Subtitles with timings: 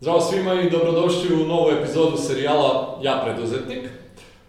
[0.00, 3.88] Zdravo svima i dobrodošli u novu epizodu serijala Ja preduzetnik.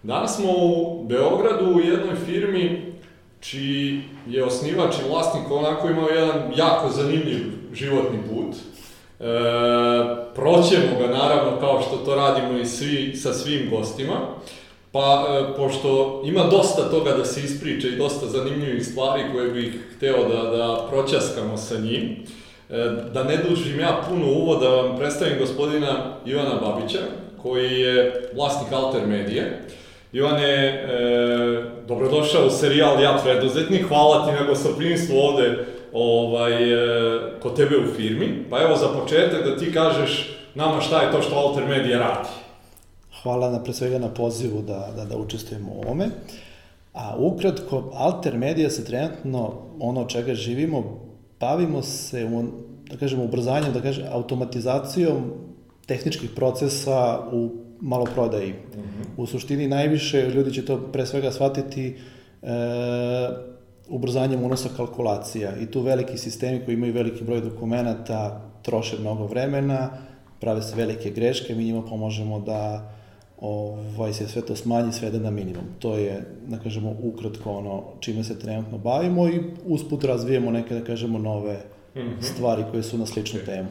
[0.04, 2.93] Danas smo u Beogradu u jednoj firmi
[3.39, 7.43] čiji je osnivač i vlasnik onako imao jedan jako zanimljiv
[7.73, 8.55] životni put.
[8.55, 9.23] E,
[10.35, 14.15] proćemo ga naravno kao što to radimo i svi, sa svim gostima.
[14.91, 19.73] Pa, e, pošto ima dosta toga da se ispriča i dosta zanimljivih stvari koje bih
[19.95, 22.25] hteo da, da proćaskamo sa njim,
[23.13, 26.99] da ne dužim ja puno uvoda, vam predstavim gospodina Ivana Babića,
[27.41, 29.62] koji je vlasnik Alter Medije.
[30.13, 37.55] Ivane, e, dobrodošao u serijal Ja preduzetnik, hvala ti na gostoprinstvu ovde ovaj, e, kod
[37.55, 38.45] tebe u firmi.
[38.49, 42.29] Pa evo za početak da ti kažeš nama šta je to što Alter Media radi.
[43.23, 46.09] Hvala na pre svega na pozivu da, da, da učestvujemo u ovome.
[46.93, 51.10] A ukratko, Alter Media se trenutno, ono čega živimo,
[51.41, 52.44] bavimo se, u,
[52.90, 55.32] da kažemo, ubrzanjem, da kažem, automatizacijom
[55.86, 57.49] tehničkih procesa u
[57.82, 58.52] maloprodaji.
[58.52, 59.05] Mm -hmm.
[59.18, 61.96] U suštini najviše ljudi će to pre svega shvatiti
[62.41, 62.48] e,
[63.90, 69.90] ubrzanjem unosa kalkulacija i tu veliki sistemi koji imaju veliki broj dokumenta troše mnogo vremena,
[70.40, 72.91] prave se velike greške, mi njima pomožemo da
[73.41, 75.63] ovaj, se sve to smanji, svede na minimum.
[75.79, 80.84] To je, da kažemo, ukratko ono čime se trenutno bavimo i usput razvijemo neke, da
[80.84, 81.59] kažemo, nove
[81.95, 82.22] mm -hmm.
[82.22, 83.45] stvari koje su na sličnu okay.
[83.45, 83.67] temu.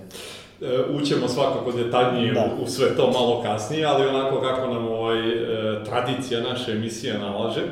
[0.62, 2.54] E, ućemo svakako detaljnije da.
[2.60, 7.18] u, u sve to malo kasnije, ali onako kako nam ovaj, e, tradicija naše emisije
[7.18, 7.62] nalaže,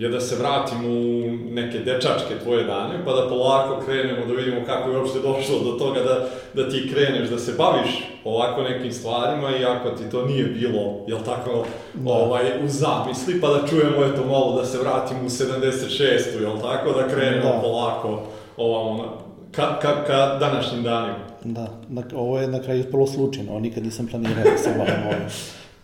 [0.00, 4.60] je da se vratimo u neke dečačke tvoje dane, pa da polako krenemo da vidimo
[4.66, 7.90] kako je uopšte došlo do toga da, da ti kreneš da se baviš
[8.24, 12.12] ovako nekim stvarima, iako ti to nije bilo, jel tako, da.
[12.12, 16.40] ovaj, u zamisli, pa da čujemo eto malo da se vratimo u 76.
[16.40, 17.60] jel tako, da krenemo da.
[17.62, 18.22] polako
[18.56, 19.18] ovamo,
[19.52, 21.18] ka, ka, ka današnjim danima.
[21.44, 25.28] Da, na, ovo je na kraju ispalo slučajno, nikad nisam planirao da se bavim ovim.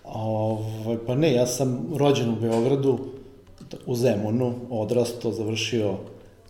[0.05, 3.16] Ovaj, pa ne, ja sam rođen u Beogradu,
[3.87, 5.95] u Zemunu, odrasto, završio,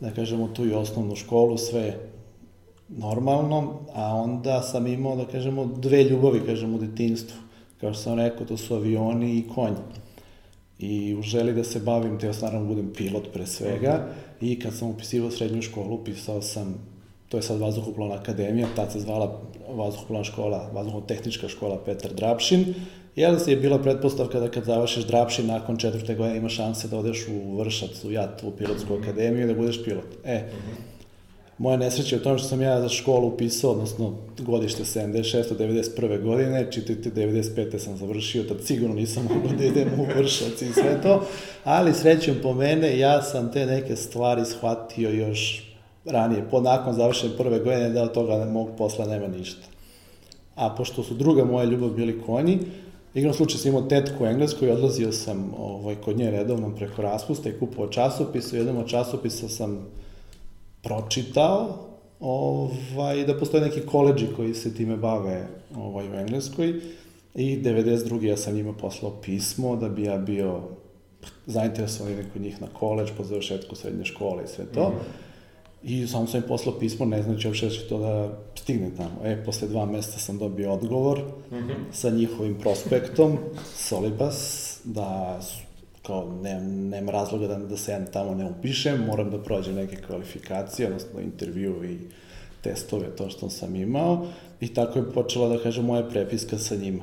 [0.01, 1.99] da kažemo, tu i osnovnu školu, sve
[2.89, 7.37] normalno, a onda sam imao, da kažemo, dve ljubavi, kažemo, u detinstvu.
[7.81, 9.77] Kao što sam rekao, to su avioni i konji.
[10.79, 14.09] I u želi da se bavim, teo sam naravno budem pilot pre svega,
[14.41, 16.75] i kad sam upisivao srednju školu, upisao sam,
[17.29, 22.75] to je sad Vazduhoplovna akademija, tad se zvala Vazduhoplovna škola, Vazduhotehnička škola Petar Drapšin,
[23.17, 27.27] Jel je bila pretpostavka da kad završiš drapši nakon četvrte godine imaš šanse da odeš
[27.29, 30.05] u Vršac, u JAT, u pilotsku akademiju i da budeš pilot.
[30.25, 30.43] E,
[31.59, 35.45] moja nesreća je u tom što sam ja za školu upisao, odnosno godište 76.
[35.59, 36.23] 91.
[36.23, 37.79] godine, čitajte 95.
[37.79, 41.27] sam završio, tad sigurno nisam mogao da idem u Vršac i sve to,
[41.65, 45.73] ali srećom po mene, ja sam te neke stvari shvatio još
[46.05, 49.67] ranije, po nakon završene prve godine, da od toga mog posla nema ništa.
[50.55, 52.59] A pošto su druga moja ljubav bili konji,
[53.17, 57.49] Igrom slučaj sam imao tetku u Engleskoj, odlazio sam ovaj, kod nje redovno preko raspusta
[57.49, 58.53] i kupovao časopis.
[58.53, 59.87] U jednom od časopisa sam
[60.83, 61.79] pročitao
[62.21, 65.47] ovaj, da postoje neki koleđi koji se time bave
[65.77, 66.75] ovaj, u Engleskoj
[67.35, 68.23] i 92.
[68.23, 70.61] ja sam njima poslao pismo da bi ja bio
[71.47, 74.89] zainteresovan kod njih na koleđ po završetku srednje škole i sve to.
[74.89, 75.26] Mm -hmm.
[75.87, 79.21] I samo sam im poslao pismo, ne znači uopšte da će to da stigne tamo.
[79.25, 81.19] E, posle dva meseca sam dobio odgovor
[81.51, 81.75] mm -hmm.
[81.93, 83.39] sa njihovim prospektom,
[83.75, 85.41] Solibas, da
[86.03, 89.97] kao ne, nema razloga da, da se ja tamo ne upišem, moram da prođem neke
[89.97, 91.99] kvalifikacije, odnosno intervju i
[92.67, 94.27] testove, to što sam imao.
[94.61, 97.03] I tako je počela, da kažem, moja prepiska sa njima.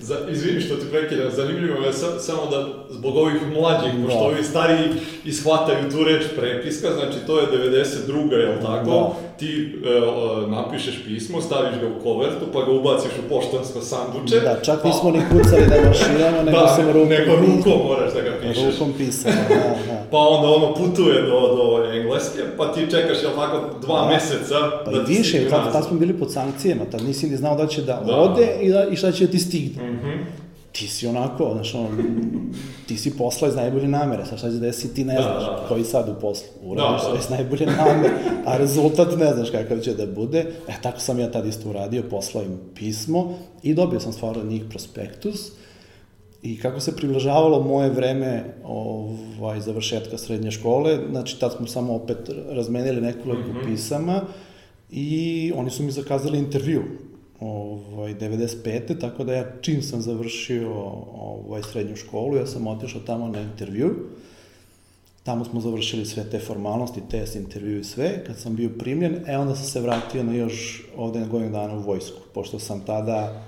[0.00, 4.04] Za, izvini što ti prekidam, zanimljivo je sa, samo da zbog ovih mlađih, da.
[4.04, 4.88] pošto ovi stariji
[5.24, 8.32] ishvataju tu reč prepiska, znači to je 92.
[8.32, 8.90] jel tako?
[8.90, 9.14] Da.
[9.38, 14.40] Ti e, napišeš pismo, staviš ga u kovertu, pa ga ubaciš u poštansko sanduče.
[14.40, 14.88] Da, čak pa...
[14.88, 17.08] nismo ni kucali da mašinama, nego da, sam rukom...
[17.08, 18.64] nego rukom moraš da ga pišeš.
[18.72, 19.75] Rukom pisano, da, da.
[20.10, 24.08] Pa onda ono putuje do, do Engleske, pa ti čekaš, jel tako, dva da.
[24.08, 27.56] meseca pa da i više, tad, tad smo bili pod sankcijama, tad nisi ni znao
[27.56, 28.16] da će da, da.
[28.16, 29.90] ode i, da, i šta će da ti stigne.
[29.90, 30.24] Mm -hmm.
[30.72, 31.88] Ti si onako, znaš, on,
[32.86, 35.50] ti si posla iz najbolje namere, sad šta će desiti, ti ne da, znaš, da,
[35.50, 35.64] da.
[35.68, 37.18] koji sad u poslu, uradiš da, da.
[37.18, 38.14] iz najbolje namere,
[38.44, 40.38] a rezultat ne znaš kakav će da bude.
[40.68, 44.48] E, tako sam ja tad isto uradio, poslao im pismo i dobio sam stvarno od
[44.48, 45.50] njih prospektus.
[46.46, 52.18] I kako se približavalo moje vreme ovaj, završetka srednje škole, znači tad smo samo opet
[52.48, 53.66] razmenili nekoliko mm -hmm.
[53.66, 54.22] pisama
[54.90, 56.82] i oni su mi zakazali intervju
[57.40, 59.00] ovaj, 95.
[59.00, 60.72] Tako da ja čim sam završio
[61.20, 63.94] ovaj, srednju školu, ja sam otišao tamo na intervju
[65.26, 68.24] Tamo smo završili sve te formalnosti, test, intervju i sve.
[68.24, 71.74] Kad sam bio primljen, e onda sam se vratio na još ovde na godinu dana
[71.74, 73.42] u vojsku, pošto sam tada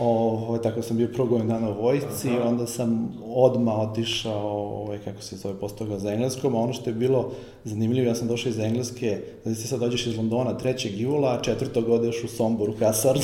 [0.00, 2.48] Ovo, tako sam bio prvo godinu dana u vojsci, Aha.
[2.48, 4.48] onda sam odma otišao,
[4.82, 7.32] ovaj, kako se zove, postao za engleskom, a ono što je bilo
[7.64, 11.00] zanimljivo, ja sam došao iz Engleske, znači ti sad dođeš iz Londona 3.
[11.00, 13.22] jula, a četvrtog odeš u Somboru, Kasard.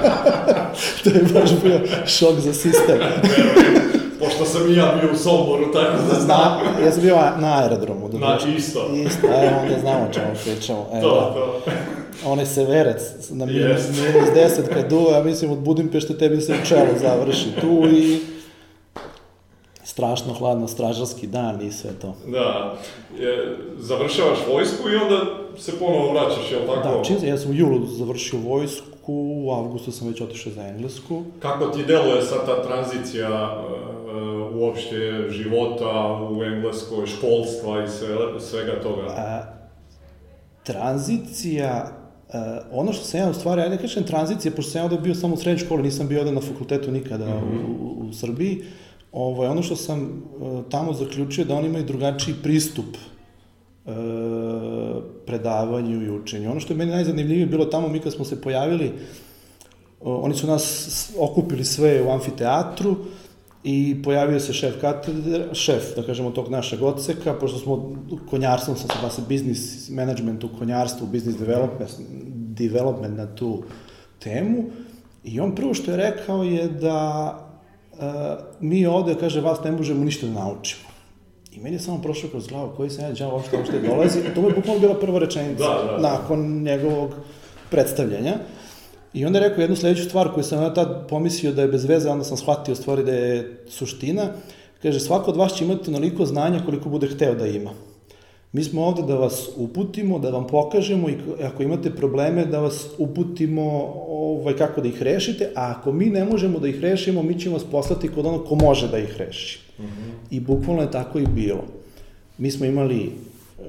[1.04, 2.98] to je baš bio šok za sistem.
[4.38, 6.38] Pošto sam i ja bio u Somboru, tako da znam.
[6.38, 8.08] Na, ja sam bio na aerodromu.
[8.08, 8.90] Da znači isto.
[8.94, 10.86] Isto, evo onda znamo o čemu pričamo.
[10.92, 11.72] Evo, to, da.
[11.72, 11.76] to
[12.24, 14.14] onaj severec na minus, yes.
[14.14, 18.20] minus 10 kad duva, ja mislim od Budimpešte tebi se u čelu završi tu i
[19.84, 22.14] strašno hladno stražarski dan i sve to.
[22.26, 22.74] Da,
[23.18, 25.20] je, završavaš vojsku i onda
[25.58, 26.98] se ponovo vraćaš, je li tako?
[26.98, 31.22] Da, čim, ja sam u julu završio vojsku, u avgustu sam već otišao za Englesku.
[31.38, 38.82] Kako ti deluje sad ta tranzicija uh, uopšte života u Engleskoj, školstva i sve, svega
[38.82, 39.02] toga?
[39.08, 39.42] A,
[40.64, 41.94] tranzicija
[42.28, 42.34] Uh,
[42.72, 45.14] ono što sam ja u stvari, ajde da kažem tranzicija, pošto sam ja ovde bio
[45.14, 47.80] samo u srednjoj školi, nisam bio ovde na fakultetu nikada mm -hmm.
[47.80, 48.64] u, u, u Srbiji,
[49.12, 53.17] ovo, ono što sam uh, tamo zaključio da oni imaju drugačiji pristup uh,
[55.26, 56.50] predavanju i učenju.
[56.50, 58.92] Ono što je meni najzanimljivije bilo tamo, mi kad smo se pojavili,
[60.00, 62.96] uh, oni su nas okupili sve u amfiteatru,
[63.64, 67.96] i pojavio se šef katedra, šef, da kažemo, tog našeg odseka, pošto smo
[68.30, 71.90] konjarstvom, sam se basa biznis management u konjarstvu, biznis development,
[72.34, 73.62] development na tu
[74.18, 74.64] temu,
[75.24, 77.34] i on prvo što je rekao je da
[77.92, 77.98] uh,
[78.60, 80.87] mi ovde, kaže, vas ne možemo ništa da naučimo.
[81.58, 84.48] I meni je samo prošao kroz glavu koji ja džava uopšte uopšte dolazi, to mu
[84.48, 85.98] je bukvalno bila prva rečenica da, da.
[85.98, 87.10] nakon njegovog
[87.70, 88.34] predstavljanja.
[89.14, 91.84] I onda je rekao jednu sledeću stvar koju sam ja tad pomislio da je bez
[91.84, 94.28] veze, onda sam shvatio stvari da je suština.
[94.82, 97.70] Kaže, svako od vas će imati onoliko znanja koliko bude hteo da ima.
[98.52, 102.86] Mi smo ovde da vas uputimo, da vam pokažemo i ako imate probleme da vas
[102.98, 107.40] uputimo ovaj, kako da ih rešite, a ako mi ne možemo da ih rešimo, mi
[107.40, 109.60] ćemo vas poslati kod onog ko može da ih reši.
[109.78, 110.12] Mm -hmm.
[110.30, 111.64] I bukvalno je tako i bilo.
[112.38, 113.12] Mi smo imali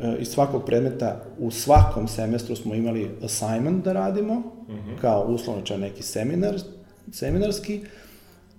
[0.02, 5.02] Eh, iz svakog predmeta u svakom semestru smo imali assignment da radimo, mm -hmm.
[5.02, 6.60] kao uslovno neki seminar,
[7.12, 7.82] seminarski,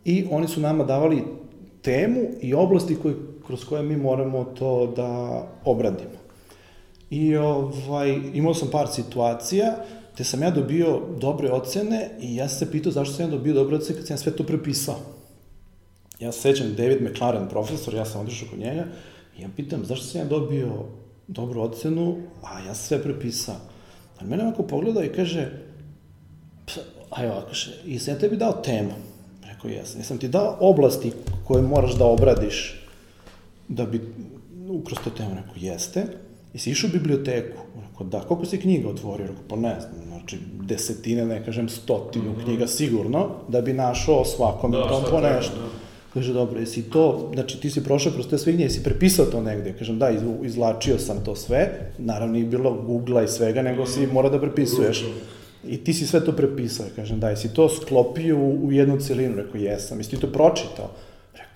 [0.04, 1.22] i oni su nama davali
[1.82, 3.14] temu i oblasti koje,
[3.50, 6.20] kroz koje mi moramo to da obradimo.
[7.10, 9.76] I ovaj, imao sam par situacija
[10.16, 13.54] te sam ja dobio dobre ocene i ja sam se pitao zašto sam ja dobio
[13.54, 14.96] dobre ocene kad sam ja sve to prepisao.
[16.20, 18.84] Ja se sećam David McLaren, profesor, ja sam otišao kod njega
[19.38, 20.68] i ja pitam zašto sam ja dobio
[21.26, 23.56] dobru ocenu, a ja sve prepisao.
[24.20, 25.48] A mene ovako pogleda i kaže,
[27.10, 28.92] a ja kaže, i sam ja tebi dao temu.
[29.42, 30.00] Rekao, jesam.
[30.00, 31.12] Jesam ti dao oblasti
[31.44, 32.80] koje moraš da obradiš
[33.70, 34.00] da bi
[34.68, 35.30] ukroz to temu.
[35.34, 36.06] Rekao, jeste.
[36.54, 37.58] I si išao u biblioteku?
[37.90, 38.20] Rekao, da.
[38.20, 39.26] Koliko si knjiga otvorio?
[39.26, 42.44] Rekao, pa ne znam, znači desetine, ne kažem stotinu mm -hmm.
[42.44, 45.56] knjiga sigurno, da bi našao svakom da, tom po nešto.
[45.56, 45.68] Da.
[46.14, 49.42] Kaže, dobro, jesi to, znači ti si prošao kroz te sve knjige, jesi prepisao to
[49.42, 49.72] negde?
[49.72, 50.10] Kažem, da,
[50.42, 55.04] izlačio sam to sve, naravno nije bilo Google-a i svega, nego si mora da prepisuješ.
[55.68, 59.36] I ti si sve to prepisao, kažem, da, jesi to sklopio u, u jednu celinu?
[59.36, 59.98] Rekao, jesam.
[59.98, 60.90] Jesi ti to pročitao?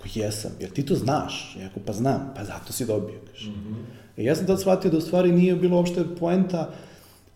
[0.04, 0.50] Rekao, jesam.
[0.60, 1.56] Jer ti to znaš?
[1.60, 2.32] Rekao, pa znam.
[2.36, 3.50] Pa zato si dobio, kaže.
[3.50, 4.20] Mm -hmm.
[4.20, 6.70] I ja sam tad shvatio da u stvari nije bilo uopšte poenta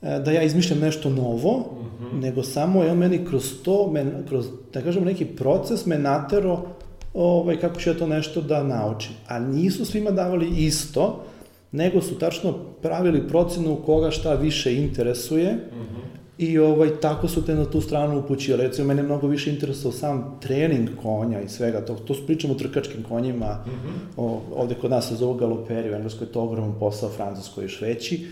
[0.02, 2.20] e, da ja izmišljam nešto novo, mm -hmm.
[2.20, 6.66] nego samo je on meni kroz to, men, kroz, da kažemo, neki proces me natero
[7.14, 9.12] ovaj, kako će to nešto da naučim.
[9.28, 11.24] A nisu svima davali isto,
[11.72, 16.17] nego su tačno pravili procenu koga šta više interesuje mm -hmm.
[16.38, 18.56] I ovaj, tako su te na tu stranu upućio.
[18.56, 21.94] Recimo, mene mnogo više interesao sam trening konja i svega to.
[21.94, 24.16] To pričamo o trkačkim konjima, mm -hmm.
[24.16, 27.80] o, ovde kod nas se zovu galoperi, u Engleskoj je to ogroman posao, Francuskoj još
[27.80, 28.26] veći.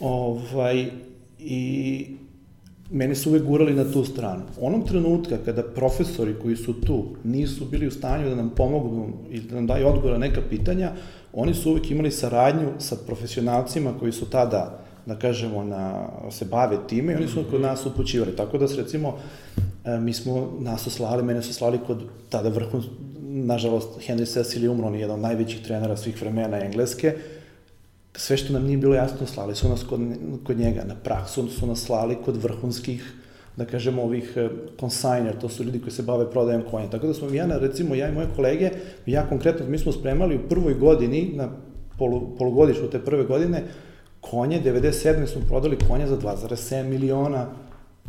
[0.00, 0.90] Ovaj,
[1.38, 2.06] I
[2.90, 4.42] mene su uvek gurali na tu stranu.
[4.60, 9.40] Onom trenutka kada profesori koji su tu nisu bili u stanju da nam pomognu i
[9.40, 10.92] da nam daju odgovor na neka pitanja,
[11.32, 16.78] oni su uvek imali saradnju sa profesionalcima koji su tada, da kažemo, na, se bave
[16.88, 18.36] time i oni su kod nas upućivali.
[18.36, 19.18] Tako da se recimo,
[19.84, 22.82] e, mi smo nas oslali, mene su slali kod tada vrhun,
[23.22, 27.16] nažalost, Henry Cecil je umro, on je jedan od najvećih trenera svih vremena Engleske,
[28.16, 30.00] sve što nam nije bilo jasno, slali su nas kod,
[30.44, 33.12] kod njega na praksu, su nas slali kod vrhunskih,
[33.56, 34.36] da kažemo, ovih
[34.80, 36.90] consigner, to su ljudi koji se bave prodajem konja.
[36.90, 38.70] Tako da smo ja, recimo, ja i moje kolege,
[39.06, 41.48] ja konkretno, mi smo spremali u prvoj godini, na
[41.98, 43.62] polu, polugodišu te prve godine,
[44.30, 45.26] konje, 97.
[45.26, 47.46] smo prodali konja za 2,7 miliona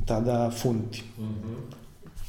[0.05, 1.03] tada funti.
[1.19, 1.55] Mm -hmm.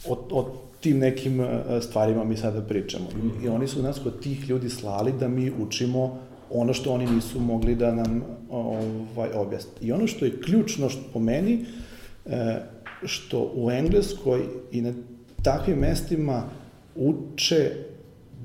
[0.09, 0.47] od, od
[0.81, 1.47] tim nekim
[1.81, 3.05] stvarima mi sada pričamo.
[3.05, 3.45] Mm -hmm.
[3.45, 6.19] I oni su nas kod tih ljudi slali da mi učimo
[6.51, 9.73] ono što oni nisu mogli da nam ovaj, objasne.
[9.81, 11.65] I ono što je ključno što po meni,
[12.27, 12.57] e,
[13.05, 14.93] što u Engleskoj i na
[15.43, 16.43] takvim mestima
[16.97, 17.73] uče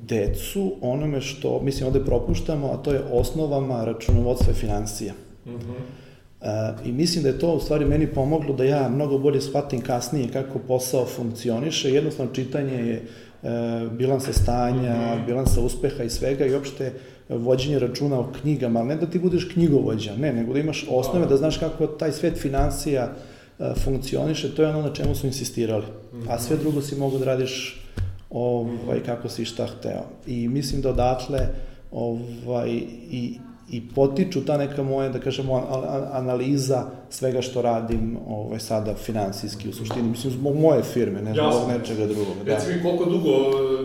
[0.03, 5.13] decu onome što, mislim, ovde propuštamo, a to je osnovama računovodstva i financija.
[5.13, 6.01] Mm -hmm.
[6.41, 9.81] Uh, I mislim da je to u stvari meni pomoglo da ja mnogo bolje shvatim
[9.81, 11.91] kasnije kako posao funkcioniše.
[11.91, 15.25] Jednostavno čitanje je uh, bilansa stanja, mm -hmm.
[15.25, 16.93] bilansa uspeha i svega i uopšte
[17.29, 21.25] vođenje računa o knjigama, ali ne da ti budeš knjigovođa, ne, nego da imaš osnove,
[21.25, 23.11] da znaš kako taj svet financija
[23.59, 25.85] uh, funkcioniše, to je ono na čemu su insistirali.
[26.29, 27.81] A sve drugo si mogu da radiš
[28.29, 30.03] ovaj, kako si šta hteo.
[30.27, 31.47] I mislim da odatle
[31.91, 32.69] ovaj,
[33.11, 33.37] i,
[33.71, 35.67] i potiču ta neka moja, da kažemo,
[36.11, 40.09] analiza svega što radim ovaj, sada finansijski u suštini.
[40.09, 42.35] Mislim, zbog moje firme, ne zbog nečega drugog.
[42.45, 42.55] Da.
[42.55, 43.31] Reci mi, koliko dugo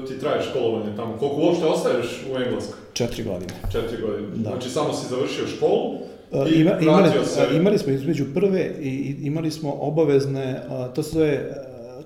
[0.09, 1.17] ti traje školovanje tamo?
[1.19, 2.75] Koliko uopšte ostaješ u Engleskoj?
[2.93, 3.53] Četiri godine.
[3.73, 4.29] Četiri godine.
[4.35, 4.51] Da.
[4.51, 5.95] Znači, samo si završio školu
[6.33, 7.49] e, i Ima, imali, se...
[7.57, 10.63] imali smo između prve i imali smo obavezne,
[10.95, 11.53] to se zove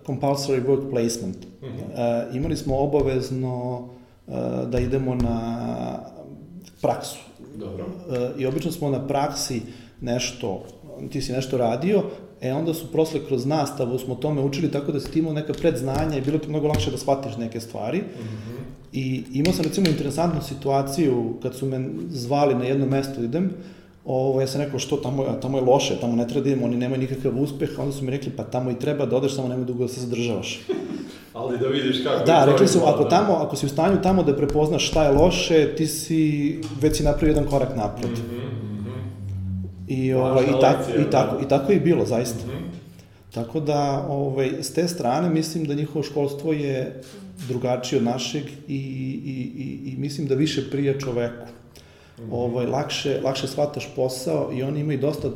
[0.06, 1.36] compulsory work placement.
[1.62, 2.28] Mm -hmm.
[2.28, 3.78] uh, imali smo obavezno
[4.26, 4.34] uh,
[4.68, 5.58] da idemo na
[6.82, 7.29] praksu.
[7.60, 7.84] Dobro.
[7.84, 9.62] Uh, I obično smo na praksi
[10.00, 10.64] nešto,
[11.10, 12.02] ti si nešto radio,
[12.40, 15.52] e onda su prosle kroz nastavu smo tome učili tako da si ti imao neka
[15.52, 17.98] predznanja i bilo ti mnogo lakše da shvatiš neke stvari.
[17.98, 18.60] Mm -hmm.
[18.92, 23.50] I imao sam recimo interesantnu situaciju kad su me zvali na jedno mesto idem,
[24.04, 26.76] ovo, ja sam rekao što tamo, tamo je loše, tamo ne treba da idemo, oni
[26.76, 29.64] nemaju nikakav uspeh, onda su mi rekli pa tamo i treba da odeš, samo nemoj
[29.64, 30.60] dugo da se zadržavaš.
[31.32, 32.24] Ali da vidiš kako...
[32.24, 35.74] Da, rekli su, ako, tamo, ako si u stanju tamo da prepoznaš šta je loše,
[35.76, 38.10] ti si, već si napravio jedan korak napred.
[38.10, 38.90] Mm -hmm,
[39.88, 41.42] I, ovaj, i, tako, lekcija, i, tako, da.
[41.42, 42.46] I tako je bilo, zaista.
[42.46, 42.70] Mm -hmm.
[43.34, 47.02] Tako da, ovaj, s te strane, mislim da njihovo školstvo je
[47.48, 48.76] drugačije od našeg i,
[49.24, 51.46] i, i, i mislim da više prija čoveku
[52.30, 55.28] ovaj, lakše, lakše shvataš posao i oni imaju dosta,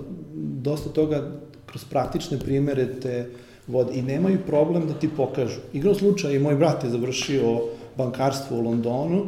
[0.62, 1.30] dosta toga
[1.66, 3.30] kroz praktične primere te
[3.66, 5.61] vod i nemaju problem da ti pokažu.
[5.73, 7.61] Igro slučaj, moj brat je završio
[7.97, 9.26] bankarstvo u Londonu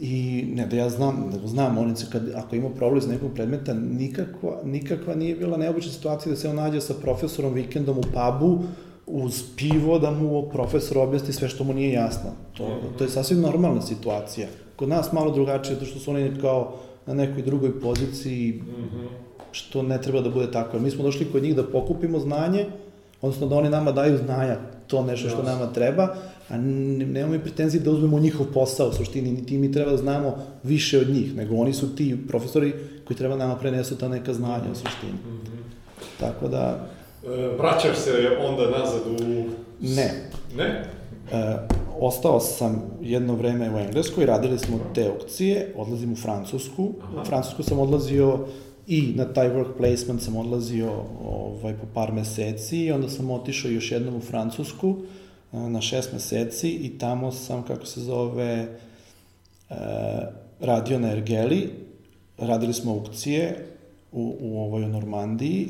[0.00, 3.30] i ne da ja znam, nego znam, on se kad, ako ima problem iz nekog
[3.34, 8.02] predmeta, nikakva, nikakva nije bila neobična situacija da se on nađe sa profesorom vikendom u
[8.02, 8.62] pubu,
[9.06, 12.30] uz pivo da mu profesor objasni sve što mu nije jasno.
[12.56, 14.48] To, to je sasvim normalna situacija.
[14.76, 16.74] Kod nas malo drugačije, zato što su oni kao
[17.06, 19.06] na nekoj drugoj poziciji, -hmm.
[19.52, 20.78] što ne treba da bude tako.
[20.78, 22.66] Mi smo došli kod njih da pokupimo znanje,
[23.22, 26.14] odnosno da oni nama daju znanja, to nešto što nama treba,
[26.48, 30.36] a nemamo i pretenzije da uzmemo njihov posao u suštini, niti mi treba da znamo
[30.62, 32.72] više od njih, nego oni su ti profesori
[33.04, 35.12] koji treba nama prenesu ta neka znanja u suštini.
[35.12, 36.20] Mm -hmm.
[36.20, 36.86] Tako da...
[37.26, 38.10] E, vraćaš se
[38.48, 39.44] onda nazad u...
[39.80, 40.30] Ne.
[40.56, 40.84] Ne?
[41.32, 41.56] E,
[42.00, 46.92] ostao sam jedno vreme u Engleskoj, radili smo te aukcije, odlazim u Francusku.
[47.02, 47.22] Aha.
[47.22, 48.38] U Francusku sam odlazio
[48.86, 50.92] i na taj work placement sam odlazio
[51.24, 54.96] ovaj, po par meseci i onda sam otišao još jednom u Francusku
[55.52, 58.68] e, na šest meseci i tamo sam, kako se zove,
[59.70, 59.74] e,
[60.60, 61.70] radio na Ergeli,
[62.38, 63.66] radili smo aukcije
[64.12, 65.68] u, u ovoj Normandiji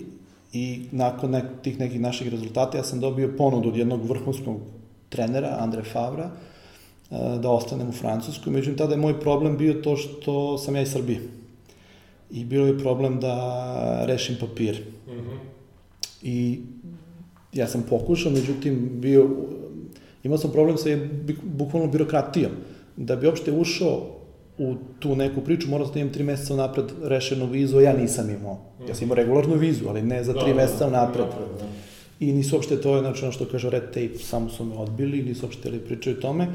[0.52, 4.60] i nakon nek, tih nekih naših rezultata ja sam dobio ponudu od jednog vrhunskog
[5.08, 6.30] trenera, Andre Favra,
[7.10, 8.52] e, da ostanem u Francuskoj.
[8.52, 11.41] Međutim, tada je moj problem bio to što sam ja iz Srbije.
[12.32, 14.82] I bilo je problem da rešim papir.
[15.06, 15.38] Mm -hmm.
[16.22, 16.60] I
[17.52, 19.30] ja sam pokušao, međutim, bio,
[20.24, 20.88] imao sam problem sa
[21.42, 22.52] bukvalno birokratijom.
[22.96, 24.06] Da bi uopšte ušao
[24.58, 27.96] u tu neku priču, morao sam da imam tri meseca napred rešenu vizu, a ja
[27.96, 28.60] nisam imao.
[28.88, 31.26] Ja sam imao regularnu vizu, ali ne za tri da, meseca napred.
[31.26, 31.66] napred da
[32.22, 35.46] i nisu uopšte to, znači ono što kaže red tape, samo su me odbili, nisu
[35.46, 36.46] uopšte li pričaju tome.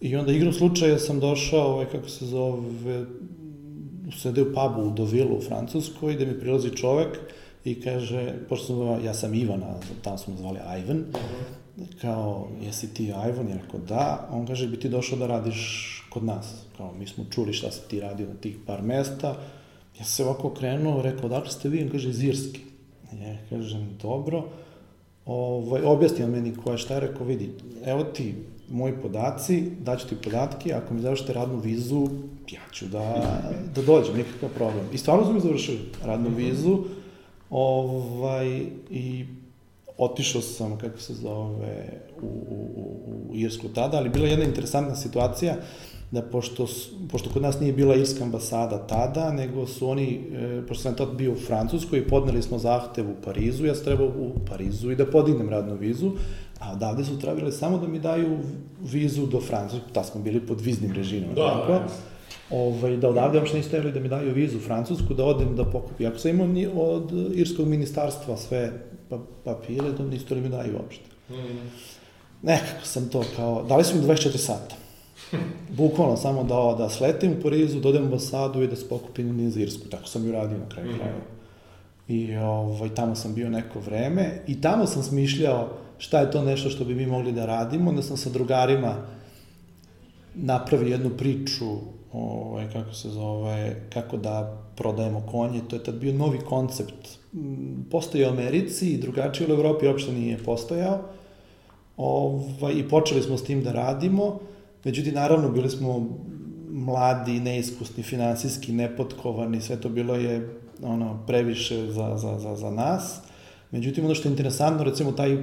[0.00, 3.04] I onda igrom slučaja sam došao, ovaj, kako se zove,
[4.12, 7.18] sede u pubu u Dovilu u Francuskoj, gde mi prilazi čovek
[7.64, 12.00] i kaže, pošto sam ja sam Ivan, a tamo smo zvali Ivan, uh -huh.
[12.00, 13.48] kao, jesi ti Ivan?
[13.48, 14.28] Ja rekao, da.
[14.32, 16.54] On kaže, bi ti došao da radiš kod nas.
[16.76, 19.36] Kao, mi smo čuli šta se ti radio na tih par mesta.
[19.98, 21.82] Ja se ovako krenuo, rekao, dakle ste vi?
[21.82, 22.60] On kaže, iz Irski.
[23.12, 24.44] Ja kažem, dobro
[25.26, 27.50] ovaj, objasnio meni koja šta rekao, vidi,
[27.84, 28.34] evo ti
[28.70, 32.08] moji podaci, daću ti podatke, ako mi završite radnu vizu,
[32.50, 33.40] ja ću da,
[33.74, 34.86] da dođem, nikakav problem.
[34.92, 36.78] I stvarno su mi završili radnu vizu,
[37.50, 39.26] ovaj, i
[39.98, 45.56] otišao sam, kako se zove, u, u, u Irsku tada, ali bila jedna interesantna situacija,
[46.10, 46.66] da pošto,
[47.10, 51.08] pošto kod nas nije bila irska ambasada tada, nego su oni, e, pošto sam tad
[51.14, 54.96] bio u Francuskoj i podneli smo zahtev u Parizu, ja sam trebao u Parizu i
[54.96, 56.10] da podignem radnu vizu,
[56.60, 58.38] a odavde su trebali samo da mi daju
[58.82, 61.72] vizu do Francuske, ta smo bili pod viznim režimom, da, tako?
[61.72, 61.86] Da,
[62.50, 65.64] ovaj, da odavde uopšte nisu trebali da mi daju vizu u Francusku, da odem da
[65.64, 66.06] pokupim.
[66.08, 68.72] Ako sam imao ni od irskog ministarstva sve
[69.08, 71.04] pa, papire, da nisu trebali da mi daju uopšte.
[71.30, 71.70] Mm.
[72.42, 74.74] Nekako sam to kao, dali su mi 24 sata.
[75.76, 79.36] Bukvalno samo da, da sletim u Parizu, da odem u ambasadu i da se pokupim
[79.36, 79.88] niz Irsku.
[79.88, 80.98] Tako sam i uradio na kraju Mhm.
[80.98, 81.20] krajeva.
[82.08, 85.68] I ovaj, tamo sam bio neko vreme i tamo sam smišljao
[86.00, 87.90] šta je to nešto što bi mi mogli da radimo.
[87.90, 88.94] Onda sam sa drugarima
[90.34, 91.76] napravio jednu priču,
[92.12, 95.60] ovaj, kako se zove, kako da prodajemo konje.
[95.68, 97.18] To je tad bio novi koncept.
[97.90, 100.98] Postoji u Americi i drugačije u Evropi uopšte nije postojao.
[101.96, 104.38] Ovaj, I počeli smo s tim da radimo.
[104.84, 106.08] Međutim, naravno, bili smo
[106.70, 113.20] mladi, neiskusni, finansijski, nepotkovani, sve to bilo je ono, previše za, za, za, za nas.
[113.70, 115.36] Međutim, ono što je interesantno, recimo, taj,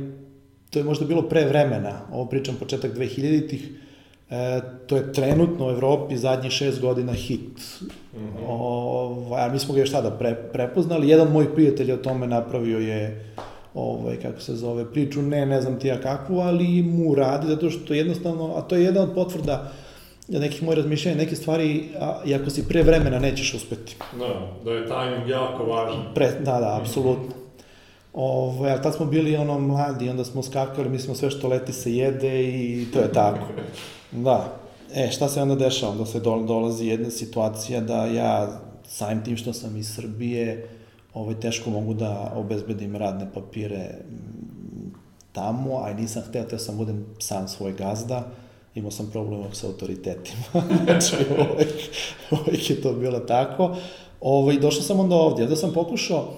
[0.69, 3.69] to je možda bilo pre vremena, ovo pričam početak 2000-ih,
[4.29, 7.81] e, to je trenutno u Evropi zadnjih šest godina hit.
[8.15, 8.43] Mhm.
[8.47, 11.09] Ovaj, a mi smo ga još tada pre, prepoznali.
[11.09, 13.33] Jedan moj prijatelj o tome napravio je
[13.74, 17.69] ovaj, kako se zove, priču, ne, ne znam ti ja kakvu, ali mu radi, zato
[17.69, 19.71] što jednostavno, a to je jedna od potvrda
[20.27, 23.95] nekih mojih razmišljanja, neke stvari, a, i ako si pre vremena nećeš uspeti.
[24.19, 26.03] Da, da je tajming jako važan.
[26.15, 27.46] Pre, da, da, apsolutno.
[28.19, 31.74] Ovo, ali tad smo bili ono mladi, onda smo skakali, mi smo sve što leti
[31.74, 33.47] se jede i to je tako.
[34.12, 34.59] Da.
[34.93, 35.91] E, šta se onda dešava?
[35.91, 40.69] Onda se do, dolazi jedna situacija da ja, samim tim što sam iz Srbije,
[41.13, 44.91] ovaj, teško mogu da obezbedim radne papire mm,
[45.31, 48.27] tamo, a i nisam hteo, teo sam budem sam svoj gazda,
[48.75, 51.74] imao sam problem sa autoritetima, znači uvek,
[52.31, 53.75] uvek je to bilo tako.
[54.21, 56.33] Ovaj, došao sam onda ovdje, onda sam pokušao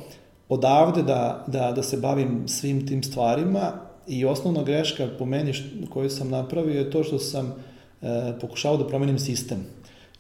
[0.50, 3.72] odavde da, da, da se bavim svim tim stvarima
[4.08, 5.54] i osnovna greška po meni
[5.90, 7.54] koju sam napravio je to što sam
[8.02, 9.66] e, pokušao da promenim sistem.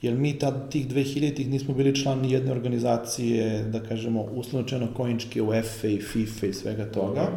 [0.01, 5.41] Jer mi tad, tih 2000-ih nismo bili član ni jedne organizacije, da kažemo, uslovnočeno kojničke
[5.41, 7.27] UEFA i FIFA i svega toga.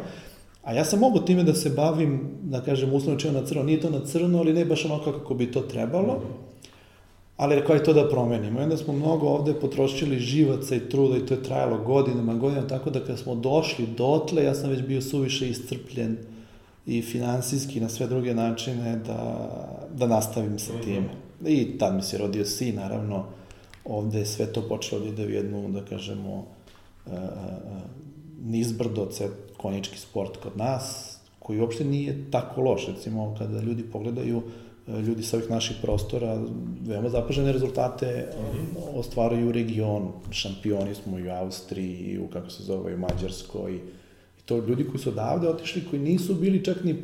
[0.63, 3.63] A ja sam mogu time da se bavim, da kažem, uslovnočeno na crno.
[3.63, 6.21] Nije to na crno, ali ne baš onako kako bi to trebalo.
[7.43, 8.59] Ali rekao je to da promenimo.
[8.59, 12.67] I onda smo mnogo ovde potrošili živaca i truda i to je trajalo godinama, godinama,
[12.67, 16.17] tako da kad smo došli dotle, ja sam već bio suviše iscrpljen
[16.85, 19.49] i finansijski na sve druge načine da,
[19.93, 21.09] da nastavim sa tim.
[21.45, 23.25] I tad mi se rodio sin, naravno,
[23.85, 26.45] ovde je sve to počelo da ide u jednu, da kažemo,
[27.05, 27.13] uh,
[28.43, 29.09] nizbrdo,
[29.57, 32.87] konjički sport kod nas, koji uopšte nije tako loš.
[32.87, 34.41] Recimo, kada ljudi pogledaju
[34.87, 36.37] ljudi sa ovih naših prostora
[36.85, 38.27] veoma zapažene rezultate
[38.95, 40.11] ostvaruju u regionu.
[40.31, 43.75] Šampioni smo i u Austriji, i u, kako se zove, i u Mađarskoj.
[44.39, 46.95] I to ljudi koji su odavde otišli, koji nisu bili čak ni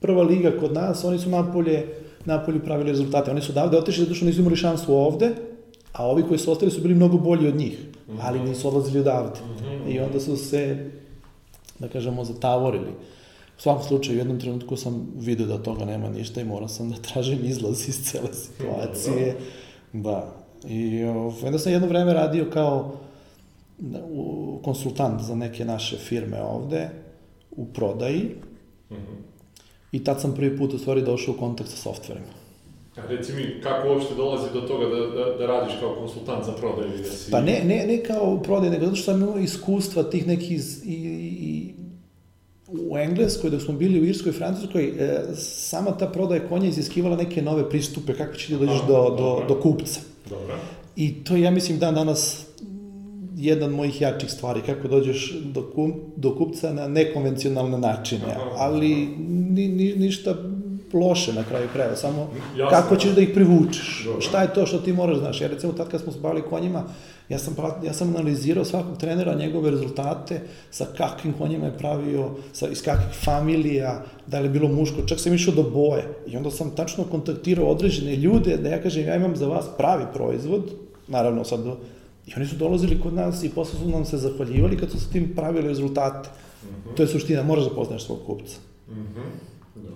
[0.00, 1.86] prva liga kod nas, oni su napolje,
[2.24, 3.30] napolje pravili rezultate.
[3.30, 5.30] Oni su odavde otišli zato što nisu imali šansu ovde,
[5.92, 7.78] a ovi koji su ostali su bili mnogo bolji od njih,
[8.20, 9.40] ali nisu odlazili odavde.
[9.88, 10.90] I onda su se,
[11.78, 12.92] da kažemo, zatavorili.
[13.58, 16.90] U svakom slučaju, u jednom trenutku sam vidio da toga nema ništa i morao sam
[16.90, 19.36] da tražim izlaz iz cele situacije.
[19.92, 20.34] Da.
[20.68, 22.92] I ovaj, onda sam jedno vreme radio kao
[24.10, 26.90] u, konsultant za neke naše firme ovde,
[27.50, 28.36] u prodaji.
[28.90, 29.34] Mm -hmm.
[29.92, 32.44] I tad sam prvi put u stvari došao u kontakt sa softverima.
[32.96, 36.52] A reci mi, kako uopšte dolazi do toga da, da, da radiš kao konsultant za
[36.52, 36.90] prodaju?
[36.98, 37.30] Da si...
[37.30, 40.94] Pa ne, ne, ne kao prodaj, nego zato što sam imao iskustva tih nekih i,
[40.94, 41.74] i,
[42.90, 47.16] u Engleskoj, dok smo bili u Irskoj i Francuskoj, e, sama ta prodaja konja iziskivala
[47.16, 50.00] neke nove pristupe, kako će ti dođeš do, do, do kupca.
[50.30, 50.56] Dobro.
[50.96, 52.46] I to je, ja mislim, dan danas
[53.36, 58.50] jedan od mojih jačih stvari, kako dođeš do, kum, do kupca na nekonvencionalne načine, Aha.
[58.56, 58.88] ali
[59.28, 60.34] ni, ni, ništa
[60.92, 62.70] loše na kraju krajeva, samo Jasno.
[62.70, 64.20] kako ćeš da ih privučeš, Dobro.
[64.20, 65.40] šta je to što ti moraš znaš.
[65.40, 66.84] Ja recimo tad kad smo se bavili konjima,
[67.28, 72.68] ja sam, ja sam analizirao svakog trenera, njegove rezultate, sa kakvim konjima je pravio, sa,
[72.68, 76.04] iz kakvih familija, da li je bilo muško, čak sam išao do boje.
[76.26, 80.04] I onda sam tačno kontaktirao određene ljude, da ja kažem, ja imam za vas pravi
[80.14, 80.70] proizvod,
[81.08, 81.60] naravno sad
[82.26, 85.10] I oni su dolazili kod nas i posle su nam se zahvaljivali kad su sa
[85.12, 86.28] tim pravili rezultate.
[86.28, 86.96] Mm -hmm.
[86.96, 88.56] To je suština, moraš da poznaš svog kupca.
[88.88, 89.53] Mm -hmm.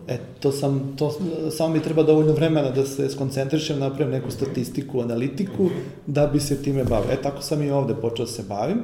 [0.09, 1.15] E, to sam, to,
[1.51, 5.69] samo mi treba dovoljno vremena da se skoncentrišem, napravim neku statistiku, analitiku,
[6.07, 7.13] da bi se time bavio.
[7.13, 8.83] E, tako sam i ovde počeo da se bavim.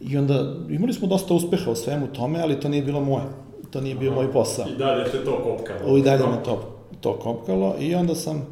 [0.00, 3.24] I onda, imali smo dosta uspeha u svemu tome, ali to nije bilo moje.
[3.70, 4.20] To nije bio Aha.
[4.20, 4.66] moj posao.
[4.68, 5.96] I dalje te to kopkalo.
[5.96, 8.46] I dalje me to, to kopkalo i onda sam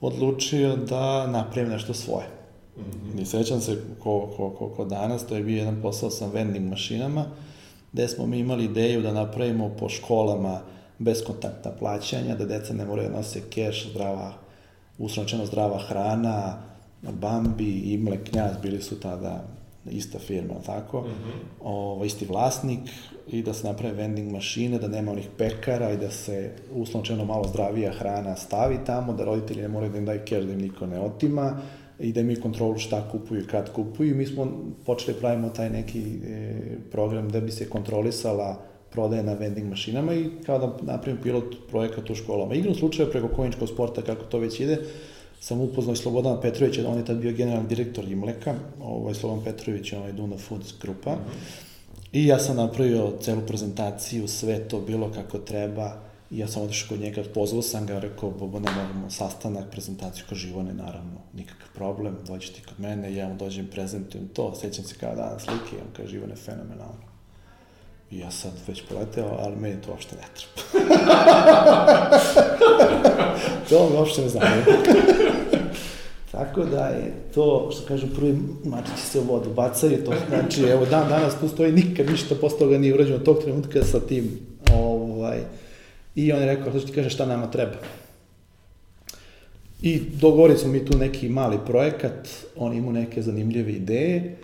[0.00, 2.26] odlučio da napravim nešto svoje.
[2.76, 3.22] Mm -hmm.
[3.22, 6.70] I sećam se ko, ko, ko, ko danas, to je bio jedan posao sa vending
[6.70, 7.24] mašinama,
[7.92, 10.60] gde smo mi imali ideju da napravimo po školama
[10.98, 14.32] beskontaktna plaćanja, da deca ne moraju da nose keš, zdrava,
[14.98, 16.62] uslovčeno zdrava hrana,
[17.02, 19.44] Bambi, Imle, Knjaz bili su tada
[19.90, 21.64] ista firma, tako, mm -hmm.
[21.64, 22.80] ovo, isti vlasnik
[23.28, 27.44] i da se naprave vending mašine, da nema onih pekara i da se uslovčeno malo
[27.48, 30.86] zdravija hrana stavi tamo, da roditelji ne moraju da im daju keš, da im niko
[30.86, 31.60] ne otima
[31.98, 34.10] i da imaju kontrolu šta kupuju i kad kupuju.
[34.10, 34.52] I mi smo
[34.86, 40.14] počeli da pravimo taj neki e, program da bi se kontrolisala prodaje na vending mašinama
[40.14, 42.54] i kao da napravim pilot projekat u školama.
[42.54, 44.78] Igrom slučaja preko konjičkog sporta, kako to već ide,
[45.40, 49.92] sam upoznao i Slobodana Petrovića, on je tad bio generalni direktor Imleka, ovaj Slobodan Petrović
[49.92, 51.12] je ovaj Duna Foods grupa.
[51.12, 51.66] Mm -hmm.
[52.12, 55.92] I ja sam napravio celu prezentaciju, sve to bilo kako treba.
[56.30, 60.24] I ja sam otišao kod njega, pozvao sam ga, rekao, Bobo, ne moramo sastanak, prezentaciju
[60.28, 64.84] kao Živone, naravno, nikakav problem, dođi ti kod mene, ja vam dođem, prezentujem to, sećam
[64.84, 67.15] se kao danas slike, on kaže, Živone, fenomenalno.
[68.10, 70.88] I ja sad već poleteo, ali meni to uopšte ne treba.
[73.68, 74.42] to me uopšte ne znam.
[76.30, 80.84] Tako da je to, što kažu, prvi mačići se u vodu bacaju, to znači, evo,
[80.84, 84.38] dan danas tu stoji, nikad ništa posle toga nije urađeno tog trenutka sa tim,
[84.74, 85.38] ovaj,
[86.14, 87.76] i on je rekao, što ti kaže, šta nama treba.
[89.82, 94.36] I dogovorili smo mi tu neki mali projekat, on ima neke zanimljive ideje,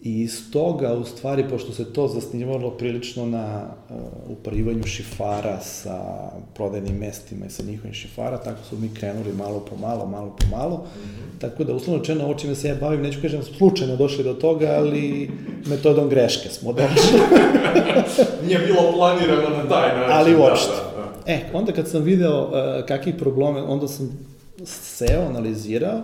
[0.00, 3.96] I iz toga, u stvari, pošto se to zasnivalo prilično na uh,
[4.28, 9.76] uparivanju šifara sa prodajnim mestima i sa njihovim šifara, tako su mi krenuli malo po
[9.76, 10.76] malo, malo po malo.
[10.76, 11.40] Mm -hmm.
[11.40, 14.74] Tako da, uslovno čeno, ovo čime se ja bavim, neću kažem, slučajno došli do toga,
[14.76, 15.30] ali
[15.66, 17.20] metodom greške smo došli.
[18.46, 20.12] Nije bilo planirano na taj način.
[20.12, 20.72] Ali da, uopšte.
[20.72, 21.32] Da, da, da.
[21.32, 24.18] E, onda kad sam video uh, kakvih problema, onda sam
[24.64, 26.02] seo, analizirao,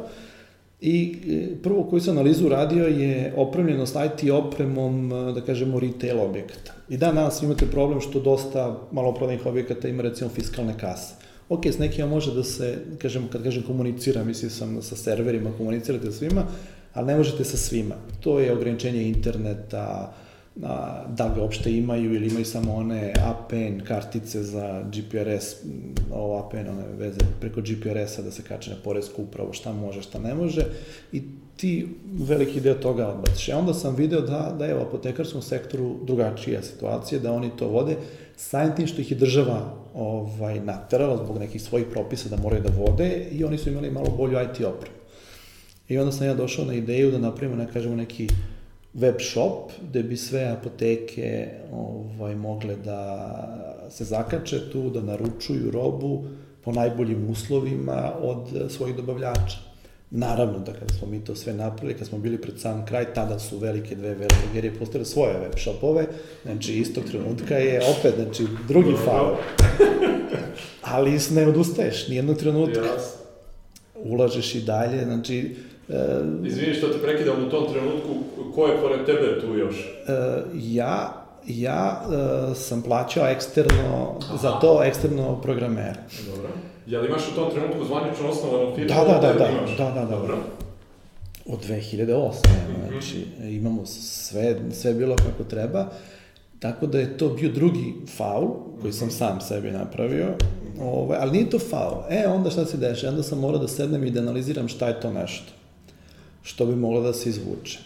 [0.84, 6.20] I e, prvo koju sam analizu radio je opremljenost IT opremom, e, da kažemo, retail
[6.20, 6.72] objekata.
[6.88, 11.14] I dan danas imate problem što dosta maloprodajnih objekata ima recimo fiskalne kase.
[11.48, 16.12] Ok, s nekima može da se, kažem, kad kažem komunicira, mislim sam sa serverima, komunicirate
[16.12, 16.42] svima,
[16.94, 17.94] ali ne možete sa svima.
[18.20, 20.14] To je ograničenje interneta,
[20.62, 25.56] a, da ga uopšte imaju ili imaju samo one APN kartice za GPRS,
[26.12, 30.18] ovo APN, one veze preko GPRS-a da se kače na poresku upravo šta može, šta
[30.18, 30.66] ne može
[31.12, 31.22] i
[31.56, 33.48] ti veliki deo toga odbaciš.
[33.48, 37.68] E onda sam video da, da je u apotekarskom sektoru drugačija situacija, da oni to
[37.68, 37.96] vode,
[38.36, 42.72] sajim tim što ih je država ovaj, naterala zbog nekih svojih propisa da moraju da
[42.76, 44.96] vode i oni su imali malo bolju IT opremu.
[45.88, 48.28] I onda sam ja došao na ideju da napravimo, ne kažemo, neki
[48.94, 56.24] web shop gde bi sve apoteke ovaj, mogle da se zakače tu, da naručuju robu
[56.64, 59.58] po najboljim uslovima od svojih dobavljača.
[60.10, 63.38] Naravno da kada smo mi to sve napravili, kad smo bili pred sam kraj, tada
[63.38, 66.06] su velike dve veledrogerije postale svoje web shopove,
[66.42, 69.36] znači istog trenutka je opet, znači drugi faul.
[70.82, 72.80] Ali ne odustaješ, nijednog trenutka.
[73.94, 75.56] Ulažeš i dalje, znači
[75.88, 78.08] Uh, Izvini što te prekidam u tom trenutku,
[78.54, 79.76] ko je pored tebe tu još?
[79.76, 84.36] Uh, ja, ja uh, sam plaćao eksterno, Aha.
[84.36, 86.00] za to eksterno programera.
[86.26, 86.48] Dobro.
[86.86, 88.88] Jel imaš u tom trenutku zvanično osnovanu firmu?
[88.88, 90.16] Da, da, da, da, da, da, da.
[90.16, 90.38] Dobro.
[91.46, 92.06] Od 2008.
[92.08, 92.90] Mm -hmm.
[92.90, 95.86] znači, imamo sve, sve bilo kako treba.
[96.58, 98.48] Tako da je to bio drugi faul
[98.80, 100.26] koji sam sam sebi napravio,
[100.80, 102.02] ovaj, ali nije to faul.
[102.10, 103.08] E, onda šta se deša?
[103.08, 105.52] Onda sam morao da sednem i da analiziram šta je to nešto
[106.42, 107.78] što bi moglo da se izvuče.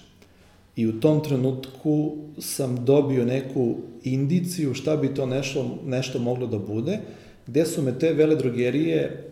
[0.77, 6.59] I u tom trenutku sam dobio neku indiciju šta bi to nešto, nešto moglo da
[6.59, 6.99] bude,
[7.47, 9.23] gde su me te vele drogerije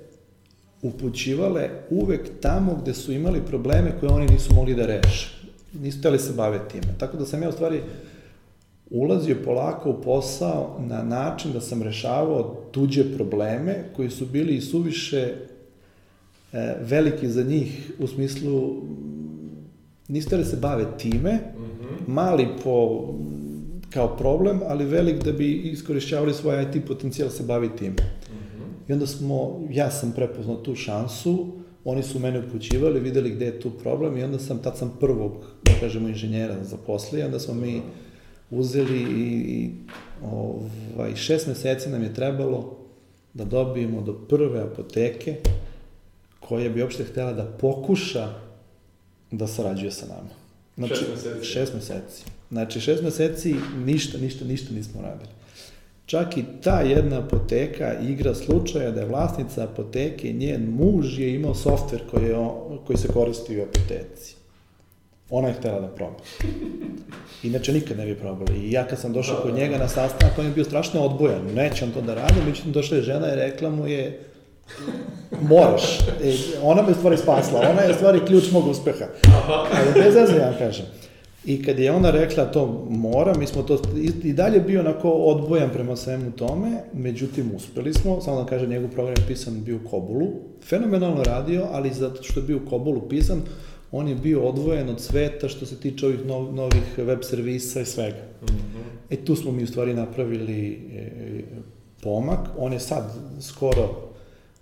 [0.82, 5.28] upućivale uvek tamo gde su imali probleme koje oni nisu mogli da reše.
[5.72, 6.94] Nisu teli se bave time.
[6.98, 7.80] Tako da sam ja u stvari
[8.90, 14.60] ulazio polako u posao na način da sam rešavao tuđe probleme koji su bili i
[14.60, 15.34] suviše
[16.52, 18.82] e, veliki za njih u smislu
[20.08, 22.06] niste da se bave time, mm -hmm.
[22.06, 23.04] mali po
[23.90, 27.96] kao problem, ali velik da bi iskorišćavali svoj IT potencijal se bavi time.
[28.30, 28.90] Mm -hmm.
[28.90, 31.46] I onda smo, ja sam prepoznao tu šansu,
[31.84, 35.32] oni su mene upućivali, videli gde je tu problem i onda sam, tad sam prvog,
[35.64, 37.82] da kažemo, inženjera zaposlio, onda smo mi
[38.50, 39.70] uzeli i, i
[40.24, 42.76] ovaj, šest meseci nam je trebalo
[43.34, 45.36] da dobijemo do prve apoteke
[46.40, 48.43] koja bi uopšte htela da pokuša
[49.36, 50.30] da sarađuje sa nama.
[50.76, 51.46] Znači, šest meseci.
[51.46, 52.24] Šest meseci.
[52.50, 55.30] Znači, šest meseci ništa, ništa, ništa nismo radili.
[56.06, 61.54] Čak i ta jedna apoteka igra slučaja da je vlasnica apoteke, njen muž je imao
[61.54, 62.36] softver koji, je,
[62.86, 64.34] koji se koristi u apoteci.
[65.30, 66.16] Ona je htela da proba.
[67.42, 68.58] Inače nikad ne bi probali.
[68.58, 71.54] I ja kad sam došao kod njega na sastanak, on je bio strašno odbojan.
[71.54, 74.20] Neće on to da radi, međutim došla je žena i rekla mu je,
[75.40, 76.00] Moraš.
[76.00, 79.04] E, ona me u stvari spasla, ona je u stvari ključ mog uspeha.
[79.48, 80.86] Ali bez veze ja kažem.
[81.44, 85.10] I kad je ona rekla to mora, mi smo to i, i dalje bio onako
[85.10, 89.76] odbojan prema svemu tome, međutim uspeli smo, samo da kažem, njegov program je pisan bio
[89.76, 90.26] u Kobulu,
[90.62, 93.40] fenomenalno radio, ali zato što je bio u Kobulu pisan,
[93.92, 97.84] on je bio odvojen od sveta što se tiče ovih nov, novih web servisa i
[97.84, 98.22] svega.
[98.42, 99.14] Mm -hmm.
[99.14, 101.10] E tu smo mi u stvari napravili e,
[102.02, 104.13] pomak, on je sad skoro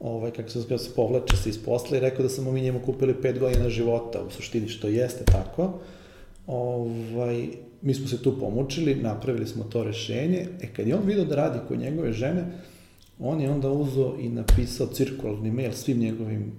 [0.02, 2.80] ovaj, kako se zove, se povlače se iz posla i rekao da smo mi njemu
[2.86, 5.72] kupili pet godina života, u suštini što jeste tako.
[6.46, 7.48] Ovaj,
[7.82, 11.34] mi smo se tu pomučili, napravili smo to rešenje, e kad je on vidio da
[11.34, 12.44] radi kod njegove žene,
[13.18, 16.52] on je onda uzo i napisao cirkularni mail svim njegovim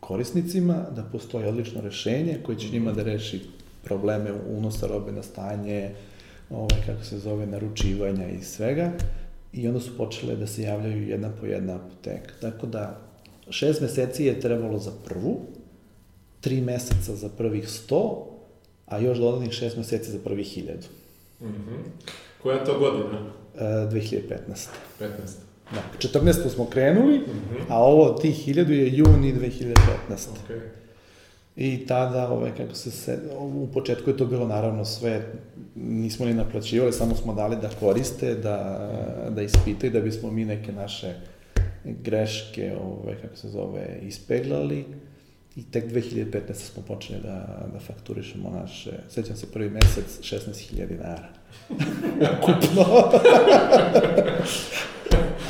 [0.00, 3.40] korisnicima da postoji odlično rešenje koje će njima da reši
[3.84, 5.90] probleme unosa robe na stanje,
[6.50, 8.92] ovaj, kako se zove, naručivanja i svega.
[9.52, 12.34] I onda su počele da se javljaju jedna po jedna apoteka.
[12.40, 13.00] Tako da,
[13.50, 15.40] šest meseci je trebalo za prvu,
[16.40, 18.28] tri meseca za prvih sto,
[18.86, 20.86] a još dodatnih šest meseci za prvih hiljadu.
[21.40, 22.08] Mm -hmm.
[22.42, 23.32] Koja je to godina?
[23.58, 24.68] E, 2015.
[25.00, 25.08] 15.
[25.72, 26.48] Da, 14.
[26.48, 27.64] smo krenuli, mm -hmm.
[27.68, 29.74] a ovo tih hiljadu je juni 2015.
[30.08, 30.81] Okay.
[31.56, 35.32] I tada, ovaj, kako se se, u početku je to bilo naravno sve,
[35.74, 38.90] nismo ni naplaćivali, samo smo dali da koriste, da,
[39.30, 41.14] da ispitaju, da bismo mi neke naše
[41.84, 44.84] greške, ovaj, kako se zove, ispeglali.
[45.56, 46.54] I tek 2015.
[46.54, 51.28] smo počeli da, da fakturišemo naše, sećam se prvi mesec, 16.000 dinara.
[52.44, 52.84] Kupno.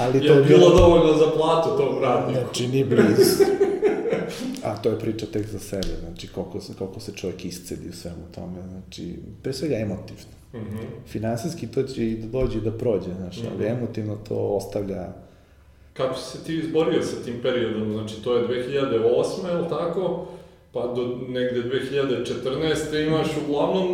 [0.01, 2.41] Ali to je bilo, bilo dovoljno za platu tog radnika.
[2.41, 3.45] Znači, ni blizu.
[4.65, 7.93] A to je priča tek za sebe, znači koliko se, koliko se čovjek iscedi u
[7.93, 10.33] svemu tome, znači, pre svega emotivno.
[10.53, 10.87] Mm -hmm.
[11.07, 13.51] Finansijski to će i da dođe i da prođe, znači, mm -hmm.
[13.55, 15.09] ali emotivno to ostavlja...
[15.93, 19.49] Kako si se ti izborio sa tim periodom, znači to je 2008.
[19.49, 20.27] je li tako?
[20.73, 23.07] Pa do negde 2014.
[23.07, 23.87] imaš uglavnom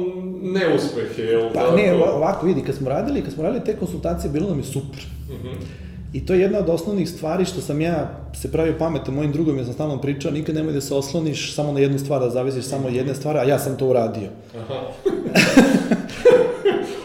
[0.42, 1.70] neuspehe, je li pa, tako?
[1.70, 4.64] Pa ne, ovako vidi, kad smo radili, kad smo radili te konsultacije, bilo nam je
[4.64, 5.06] super.
[5.28, 5.87] Mm -hmm.
[6.12, 9.58] I to je jedna od osnovnih stvari što sam ja se pravio pametan mojim drugom,
[9.58, 12.64] ja sam stalno pričao, nikad nemoj da se osloniš samo na jednu stvar, da zavisiš
[12.64, 14.28] samo jedne stvari, a ja sam to uradio.
[14.56, 14.80] Aha.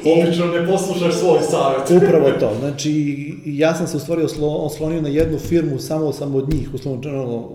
[0.24, 1.92] Obično ne poslušaš svoj savjet.
[2.04, 2.56] Upravo to.
[2.60, 7.50] Znači, ja sam se u stvari oslonio na jednu firmu, samo sam od njih uslovno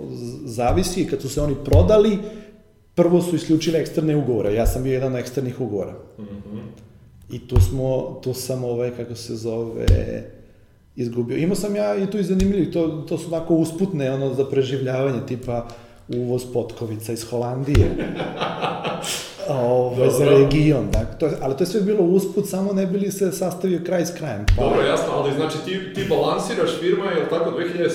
[0.45, 1.07] zavisi.
[1.07, 2.19] Kad su se oni prodali,
[2.95, 4.55] prvo su isključili eksterne ugovore.
[4.55, 5.93] Ja sam bio jedan od eksternih ugovora.
[6.19, 6.61] Mm -hmm.
[7.31, 9.87] I tu smo, tu sam, ovaj, kako se zove,
[10.99, 11.37] izgubio.
[11.37, 15.21] Imao sam ja i tu i zanimljivo, to, to su onako usputne, ono, za preživljavanje,
[15.29, 15.67] tipa
[16.09, 17.87] uvoz potkovica iz Holandije.
[19.49, 23.33] Ove, za region, da, to, ali to je sve bilo usput, samo ne bili se
[23.33, 24.47] sastavio kraj s krajem.
[24.57, 24.65] Pa...
[24.65, 27.89] Dobro, jasno, ali znači ti, ti balansiraš firma, je li tako, 2007.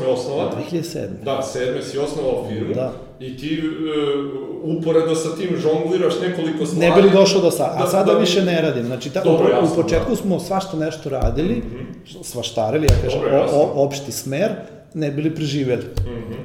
[0.00, 0.06] 8.
[0.06, 0.52] osnova?
[0.72, 1.06] 2007.
[1.24, 1.82] Da, 7.
[1.82, 2.74] si osnovao firmu.
[2.74, 2.92] Da.
[3.20, 6.88] I ti uh, uporedo sa tim žongliraš nekoliko stvari.
[6.88, 8.86] Ne bili došao do sada, a da, sada da, više ne radim.
[8.86, 10.16] Znači, ta, Dobro, jasno, u početku da.
[10.16, 12.22] smo svašta nešto radili, mm -hmm.
[12.22, 14.50] svaštarili, ja kažem, Dobro, o, o, opšti smer,
[14.94, 15.84] ne bili preživeli.
[15.84, 16.36] Mm -hmm.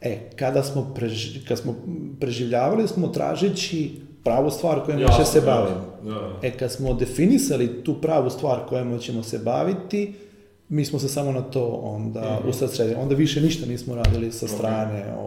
[0.00, 1.74] E, kada smo, preži, kad smo
[2.20, 3.90] preživljavali, smo tražeći
[4.24, 5.84] pravu stvar kojom će se bavimo.
[6.04, 6.38] Da, da.
[6.42, 10.14] E, kad smo definisali tu pravu stvar kojom ćemo se baviti,
[10.68, 12.50] mi smo se samo na to onda mm -hmm.
[12.50, 12.96] usredsredili.
[13.00, 15.24] Onda više ništa nismo radili sa strane okay.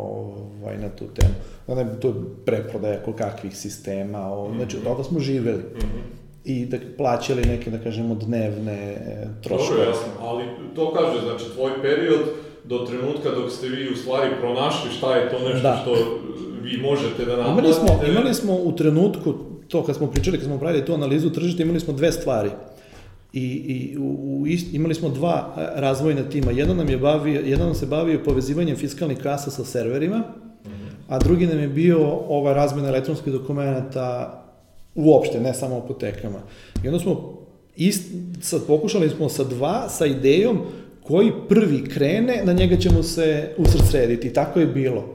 [0.62, 1.34] ovaj, na tu temu.
[1.68, 2.14] Onda je to
[2.46, 4.58] preprodaja kakvih sistema, o, mm -hmm.
[4.58, 5.64] znači od toga smo živeli.
[5.64, 6.22] Mm -hmm.
[6.44, 8.98] I da plaćali neke, da kažemo, dnevne
[9.44, 9.70] troškove.
[9.70, 10.44] Dobro, jasno, ali
[10.76, 12.20] to kaže, znači, tvoj period
[12.64, 15.80] do trenutka dok ste vi u stvari pronašli šta je to nešto da.
[15.82, 15.96] što
[16.64, 17.52] vi možete da naplatite.
[17.52, 19.34] Imali smo, imali smo u trenutku,
[19.68, 22.50] to kad smo pričali, kad smo pravili tu analizu tržišta, imali smo dve stvari.
[23.34, 26.52] I, i u, u imali smo dva razvojna tima.
[26.52, 30.24] Jedan nam je bavio, jedan nam se bavio povezivanjem fiskalnih kasa sa serverima,
[31.08, 34.38] a drugi nam je bio ova razmena elektronskih dokumenta
[34.96, 36.40] uopšte, ne samo apotekama.
[36.84, 37.42] I onda smo
[37.76, 40.60] ist, sad pokušali smo sa dva, sa idejom
[41.04, 44.34] koji prvi krene, na njega ćemo se usredsrediti.
[44.34, 45.06] Tako je bilo.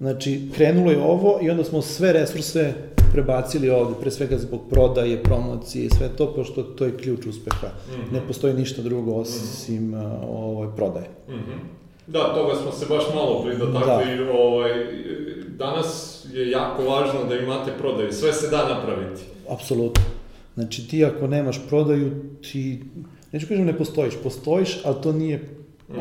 [0.00, 2.72] Znači, krenulo je ovo i onda smo sve resurse
[3.12, 7.66] prebacili ovde, pre svega zbog prodaje, promocije sve to, pošto to je ključ uspeha.
[7.66, 8.12] Mm -hmm.
[8.12, 10.18] Ne postoji ništa drugo osim mm -hmm.
[10.28, 11.08] ovaj, prodaje.
[11.28, 11.82] Mm -hmm.
[12.06, 14.24] Da, toga smo se baš malo pridotakli.
[14.24, 14.32] Da.
[14.32, 14.70] Ovaj,
[15.48, 18.12] danas je jako važno da imate prodaju.
[18.12, 19.22] Sve se da napraviti.
[19.48, 20.02] Apsolutno.
[20.54, 22.10] Znači, ti ako nemaš prodaju,
[22.42, 22.82] ti
[23.32, 26.00] neću kažem ne postojiš, postojiš, ali to nije mm -hmm.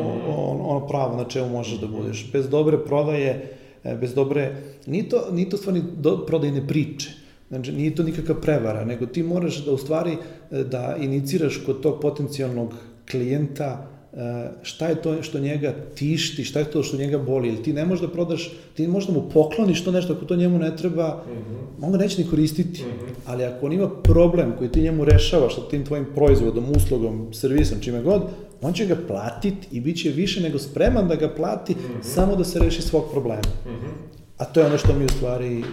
[0.49, 1.81] ono, ono pravo na čemu možeš mm -hmm.
[1.81, 1.95] da mhm.
[1.95, 2.31] budeš.
[2.31, 7.09] Bez dobre prodaje, bez dobre, nije to, nije to stvarni do, prodajne priče,
[7.49, 10.11] znači nije to nikakva prevara, nego ti moraš da u stvari
[10.51, 12.73] e, da iniciraš kod tog potencijalnog
[13.11, 14.17] klijenta e,
[14.61, 17.85] šta je to što njega tišti, šta je to što njega boli, ili ti ne
[17.85, 21.23] možeš da prodaš, ti možeš da mu pokloniš to nešto ako to njemu ne treba,
[21.27, 21.85] mm -hmm.
[21.85, 23.13] on ga neće ni koristiti, mm -hmm.
[23.25, 27.79] ali ako on ima problem koji ti njemu rešavaš sa tim tvojim proizvodom, uslugom, servisom,
[27.81, 28.21] čime god,
[28.61, 32.03] on će ga platiti i bit će više nego spreman da ga plati mm -hmm.
[32.03, 33.41] samo da se reši svog problema.
[33.65, 34.21] Mm -hmm.
[34.37, 35.63] A to je ono što mi u stvari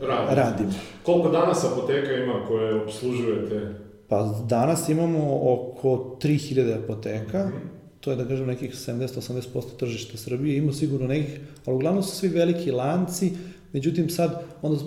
[0.00, 0.34] radimo.
[0.34, 0.70] radimo.
[1.02, 3.74] Koliko danas apoteka ima koje obslužujete?
[4.08, 8.00] Pa danas imamo oko 3000 apoteka, mm -hmm.
[8.00, 12.28] to je da kažem nekih 70-80% tržišta Srbije, ima sigurno nekih, ali uglavnom su svi
[12.28, 13.32] veliki lanci,
[13.72, 14.78] međutim sad, onda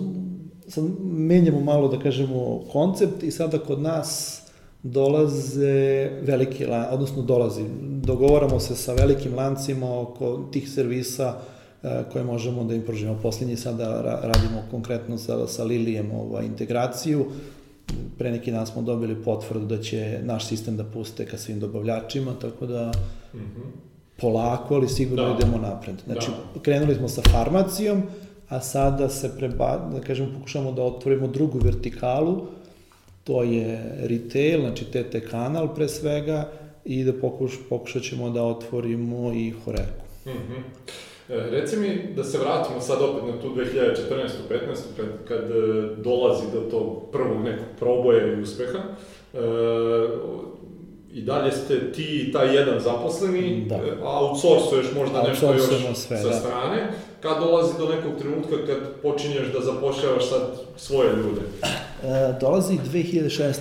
[0.68, 4.41] sad menjamo malo da kažemo koncept i sada kod nas
[4.82, 7.64] dolaze veliki odnosno dolazi,
[8.02, 11.34] dogovaramo se sa velikim lancima oko tih servisa
[11.82, 13.18] e, koje možemo da im pružimo.
[13.22, 17.26] Poslednji sada radimo konkretno sa, sa Lilijem ovaj, integraciju,
[18.18, 22.32] pre neki dan smo dobili potvrdu da će naš sistem da puste ka svim dobavljačima,
[22.40, 22.92] tako da
[23.34, 23.70] mm -hmm.
[24.20, 25.34] polako, ali sigurno da.
[25.34, 25.96] idemo napred.
[26.04, 26.60] Znači, da.
[26.60, 28.02] krenuli smo sa farmacijom,
[28.48, 32.46] a sada se preba, da kažemo, pokušamo da otvorimo drugu vertikalu,
[33.24, 36.52] to je retail, znači TT kanal pre svega,
[36.84, 40.02] i da pokuš, pokušat ćemo da otvorimo i Horeku.
[40.26, 40.62] Mm -hmm.
[41.28, 43.62] E, reci mi da se vratimo sad opet na tu 2014.
[44.50, 44.58] 15.
[44.96, 48.78] kad, kad e, dolazi do tog prvog nekog proboja i uspeha.
[49.34, 49.38] E,
[51.12, 53.74] I dalje ste ti i taj jedan zaposleni, da.
[53.74, 55.62] E, outsourcuješ možda nešto još
[55.94, 56.32] sve, sa da.
[56.34, 56.92] strane.
[57.20, 61.40] Kad dolazi do nekog trenutka kad počinješ da zapošljavaš sad svoje ljude?
[62.04, 63.52] E, dolazi 2016.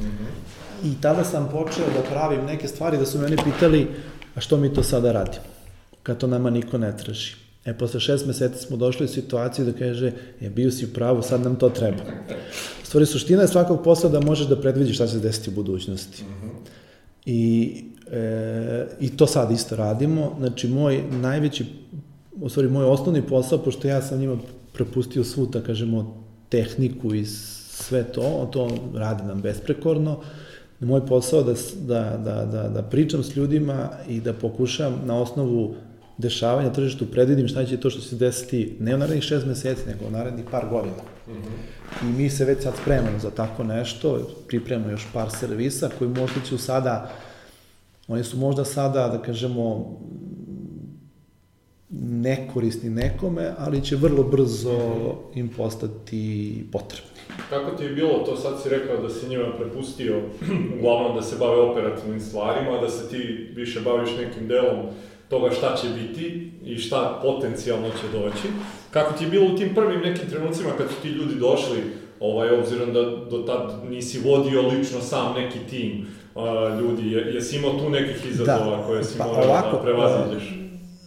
[0.00, 0.90] Mm -hmm.
[0.90, 3.86] I tada sam počeo da pravim neke stvari da su meni pitali
[4.34, 5.50] a što mi to sada radimo?
[6.02, 7.34] kad to nama niko ne traži.
[7.64, 11.22] E, posle šest meseci smo došli u situaciju da kaže, je, bio si u pravu,
[11.22, 12.02] sad nam to treba.
[12.82, 15.52] U stvari, suština je svakog posla da možeš da predvidiš šta će se desiti u
[15.52, 16.24] budućnosti.
[16.24, 16.50] Mm -hmm.
[17.26, 20.36] I, e, I to sad isto radimo.
[20.38, 21.66] Znači, moj najveći,
[22.40, 24.36] u stvari, moj osnovni posao, pošto ja sam njima
[24.72, 26.19] prepustio svu, da kažemo,
[26.50, 30.20] tehniku i sve to, to radi nam besprekorno,
[30.80, 35.74] moj posao da, da, da, da, da pričam s ljudima i da pokušam na osnovu
[36.18, 39.82] dešavanja na tržištu predvidim šta će to što se desiti ne u narednih šest meseci,
[39.86, 41.02] nego u narednih par godina.
[41.28, 42.08] Mm -hmm.
[42.08, 46.40] I mi se već sad spremamo za tako nešto, pripremamo još par servisa koji možda
[46.48, 47.10] će sada,
[48.08, 49.96] oni su možda sada, da kažemo,
[51.98, 54.78] nekorisni nekome, ali će vrlo brzo
[55.34, 57.10] im postati potrebni.
[57.50, 60.22] Kako ti je bilo to, sad si rekao da si njima prepustio
[60.78, 64.86] uglavnom da se bave operativnim stvarima, da se ti više baviš nekim delom
[65.28, 68.48] toga šta će biti i šta potencijalno će doći.
[68.90, 71.78] Kako ti je bilo u tim prvim nekim trenucima kad su ti ljudi došli,
[72.20, 76.42] ovaj, obzirom da do tad nisi vodio lično sam neki tim uh,
[76.80, 80.60] ljudi, jesi imao tu nekih izazova da, koje si pa, morao da prevaziđeš?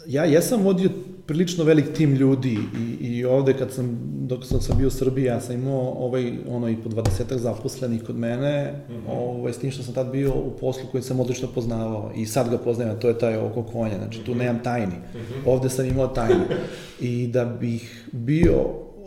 [0.07, 0.89] Ja jesam vodio
[1.25, 5.25] prilično velik tim ljudi i, i ovde kad sam, dok sam, sam bio u Srbiji,
[5.25, 9.17] ja sam imao ovaj, ono i po 20 zaposlenih kod mene, mm -hmm.
[9.17, 12.49] ovaj, s tim što sam tad bio u poslu koji sam odlično poznavao i sad
[12.49, 14.37] ga poznajem, to je taj oko konja, znači tu -hmm.
[14.37, 15.49] nemam tajni, mm -hmm.
[15.49, 16.43] ovde sam imao tajni
[16.99, 18.55] i da bih bio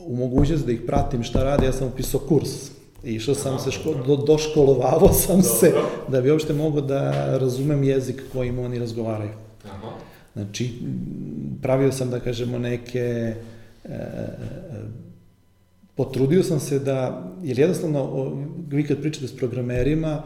[0.06, 3.94] u mogućnosti da ih pratim šta rade, ja sam upisao kurs išao sam se, ško,
[4.06, 5.50] do, doškolovavao sam Dobro.
[5.60, 5.72] se
[6.08, 9.30] da bi uopšte mogao da razumem jezik kojim oni razgovaraju.
[9.64, 9.88] Aha.
[10.36, 10.70] Znači,
[11.62, 13.34] pravio sam, da kažemo, neke...
[13.84, 13.98] E,
[15.94, 18.32] potrudio sam se da, jer jednostavno,
[18.68, 20.22] vi kad pričate s programerima,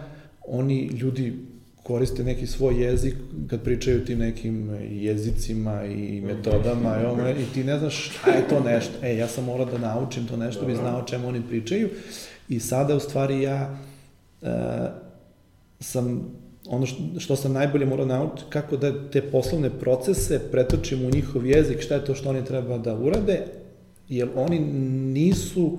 [0.46, 1.35] oni, ljudi
[1.83, 3.14] koriste neki svoj jezik
[3.46, 8.49] kad pričaju tim nekim jezicima i metodama i, ono, i ti ne znaš šta je
[8.49, 8.92] to nešto.
[9.03, 11.88] E, ja sam morao da naučim to nešto, bi znao čemu oni pričaju.
[12.49, 13.79] I sada, u stvari, ja
[14.42, 14.49] e,
[15.81, 16.31] sam
[16.70, 21.46] ono što, što sam najbolje morao naučiti, kako da te poslovne procese pretočim u njihov
[21.46, 23.46] jezik, šta je to što oni treba da urade,
[24.09, 24.59] jer oni
[25.14, 25.78] nisu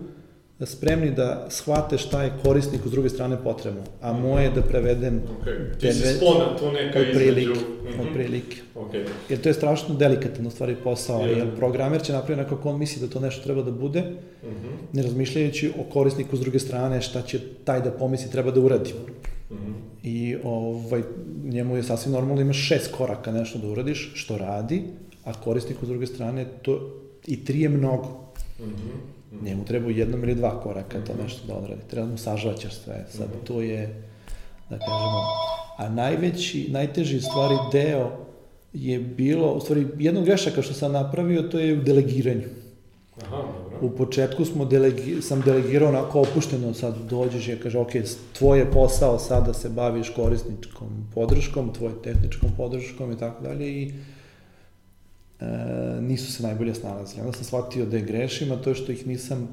[0.66, 5.22] spremni da shvate šta je korisniku s druge strane potrebno, a moje je da prevedem
[5.42, 5.80] okay.
[5.80, 7.60] Ti si sklona tu neka prilike, između...
[7.62, 8.14] Mm -hmm.
[8.14, 8.58] prilike.
[8.76, 9.06] Okay.
[9.30, 11.38] Jer to je strašno delikatan u stvari posao, yeah.
[11.38, 14.94] jer programer će napraviti kako on misli da to nešto treba da bude, mm -hmm.
[14.94, 18.94] ne razmišljajući o korisniku s druge strane šta će taj da pomisli treba da uradi.
[20.04, 21.04] I ovaj,
[21.44, 24.84] njemu je sasvim normalno, imaš šest koraka nešto da uradiš, što radi,
[25.24, 28.34] a korisniku s druge strane to i tri je mnogo.
[28.60, 29.46] Mm -hmm.
[29.46, 31.08] Njemu treba jednom ili dva koraka mm -hmm.
[31.08, 31.24] to mhm.
[31.24, 31.82] nešto da odradi.
[31.90, 33.06] Treba da mu sažvaćaš sve.
[33.10, 33.48] Sad mm -hmm.
[33.48, 34.04] to je,
[34.70, 35.22] da kažemo,
[35.78, 38.12] a najveći, najteži stvari deo
[38.74, 42.48] je bilo, u stvari, jednog grešaka što sam napravio, to je u delegiranju.
[43.18, 43.78] Aha, dobro.
[43.82, 47.92] U početku smo delegi, sam delegirao onako opušteno, sad dođeš i kaže, ok,
[48.34, 53.68] tvoj je posao sad da se baviš korisničkom podrškom, tvoj tehničkom podrškom i tako dalje
[53.68, 53.94] i
[55.40, 55.46] e,
[56.02, 57.22] nisu se najbolje snalazili.
[57.22, 59.50] Onda sam shvatio da je grešim, a to je što ih nisam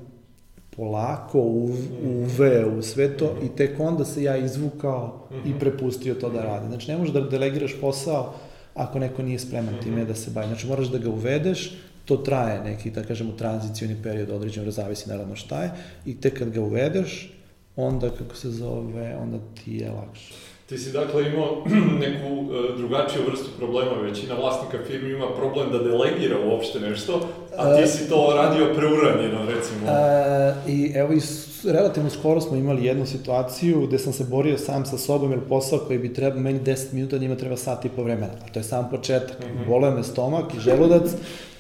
[0.77, 6.31] polako u, uveo u sve to i tek onda se ja izvukao i prepustio to
[6.31, 6.67] da radi.
[6.69, 8.35] Znači, ne možeš da delegiraš posao
[8.75, 10.47] ako neko nije spreman time da se bavi.
[10.47, 11.79] Znači, moraš da ga uvedeš,
[12.09, 15.71] to traje neki, da kažemo, tranzicioni period određen, zavisi naravno šta je,
[16.07, 17.33] i tek kad ga uvedeš,
[17.77, 20.35] onda, kako se zove, onda ti je lakše.
[20.69, 21.65] Ti si dakle imao
[22.05, 27.77] neku uh, drugačiju vrstu problema, većina vlasnika firmi ima problem da delegira uopšte nešto, a
[27.77, 29.87] ti si to radio preuranjeno, recimo.
[29.89, 31.21] E, I evo, i
[31.65, 35.79] relativno skoro smo imali jednu situaciju gde sam se borio sam sa sobom, jer posao
[35.79, 38.33] koji bi trebao meni 10 minuta, njima treba sat i po vremena.
[38.45, 39.39] A to je sam početak.
[39.41, 39.69] Mm -hmm.
[39.69, 41.11] Boleo me stomak i želudac,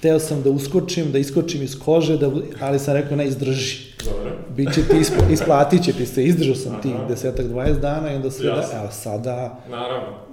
[0.01, 2.31] teo sam da uskočim, da iskočim iz kože, da,
[2.61, 3.89] ali sam rekao ne, izdrži.
[4.05, 4.37] Dobro.
[4.57, 8.31] Biće ti, ispla, isplatit će ti se, izdržao sam tih desetak, 20 dana i onda
[8.31, 9.61] sve da, evo sada...
[9.71, 10.28] Naravno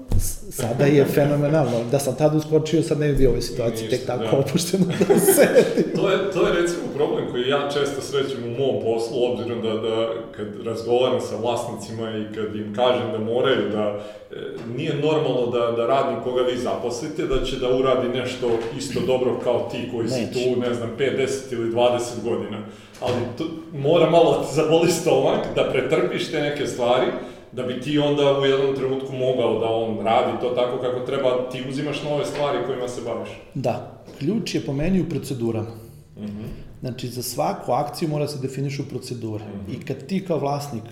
[0.51, 1.83] sada je fenomenalno.
[1.91, 4.37] Da sam tad uskočio, sad ne bi bio u ovoj situaciji, tek tako da.
[4.37, 5.95] opušteno da sedi.
[5.95, 9.73] to, je, to je recimo problem koji ja često srećem u mom poslu, obzirom da,
[9.73, 13.99] da kad razgovaram sa vlasnicima i kad im kažem da moraju da,
[14.31, 14.35] e,
[14.77, 19.39] nije normalno da, da radnik koga vi zaposlite, da će da uradi nešto isto dobro
[19.43, 22.57] kao ti koji si tu, ne znam, 5, 10 ili 20 godina.
[23.01, 23.43] Ali to,
[23.73, 27.07] mora malo da te zaboli stomak, da pretrpiš te neke stvari,
[27.55, 31.49] da bi ti onda u jednom trenutku mogao da on radi to tako kako treba,
[31.51, 33.29] ti uzimaš nove stvari kojima se baviš.
[33.53, 35.69] Da, ključ je po meni u procedurama.
[36.17, 36.47] Mm -hmm.
[36.79, 39.43] Znači, za svaku akciju mora se definišu procedure.
[39.45, 39.75] Mm -hmm.
[39.75, 40.83] I kad ti kao vlasnik,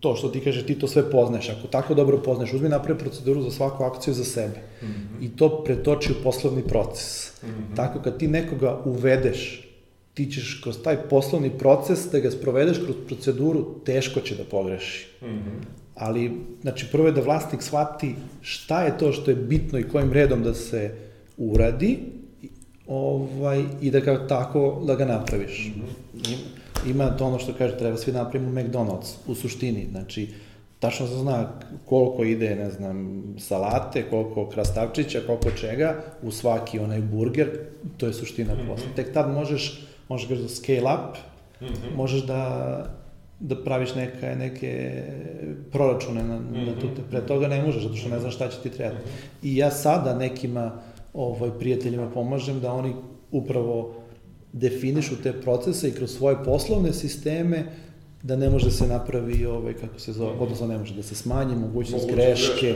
[0.00, 3.42] to što ti kaže, ti to sve poznaješ, ako tako dobro poznaješ, uzmi napravi proceduru
[3.42, 4.60] za svaku akciju za sebe.
[4.82, 5.24] Mm -hmm.
[5.24, 7.32] I to pretoči u poslovni proces.
[7.42, 7.76] Mm -hmm.
[7.76, 9.68] Tako kad ti nekoga uvedeš,
[10.14, 15.06] ti ćeš kroz taj poslovni proces da ga sprovedeš kroz proceduru, teško će da pogreši.
[15.22, 16.32] Mm -hmm ali,
[16.62, 20.42] znači, prvo je da vlasnik shvati šta je to što je bitno i kojim redom
[20.42, 20.94] da se
[21.36, 21.98] uradi,
[22.86, 25.72] ovaj, i da ga tako, da ga napraviš.
[25.76, 26.36] Mm -hmm.
[26.90, 30.28] Ima to ono što kaže, treba svi da napravimo McDonald's, u suštini, znači,
[30.78, 31.52] tačno se zna
[31.84, 37.48] koliko ide, ne znam, salate, koliko krastavčića, koliko čega, u svaki onaj burger,
[37.96, 38.68] to je suština mm -hmm.
[38.68, 38.86] posla.
[38.96, 41.16] Tek tad možeš, možeš da scale up,
[41.60, 41.96] mm -hmm.
[41.96, 43.03] možeš da
[43.40, 45.02] da praviš neka, neke
[45.72, 46.66] proračune na, mm -hmm.
[46.66, 49.04] na tu, pre toga ne možeš, zato što ne znaš šta će ti trebati.
[49.04, 49.46] Mm -hmm.
[49.48, 50.72] I ja sada nekima
[51.14, 52.94] ovaj, prijateljima pomažem da oni
[53.30, 53.94] upravo
[54.52, 57.64] definišu te procese i kroz svoje poslovne sisteme
[58.24, 61.14] da ne može da se napravi, ovaj, kako se zove, odnosno ne može da se
[61.14, 62.74] smanji mogućnost greške,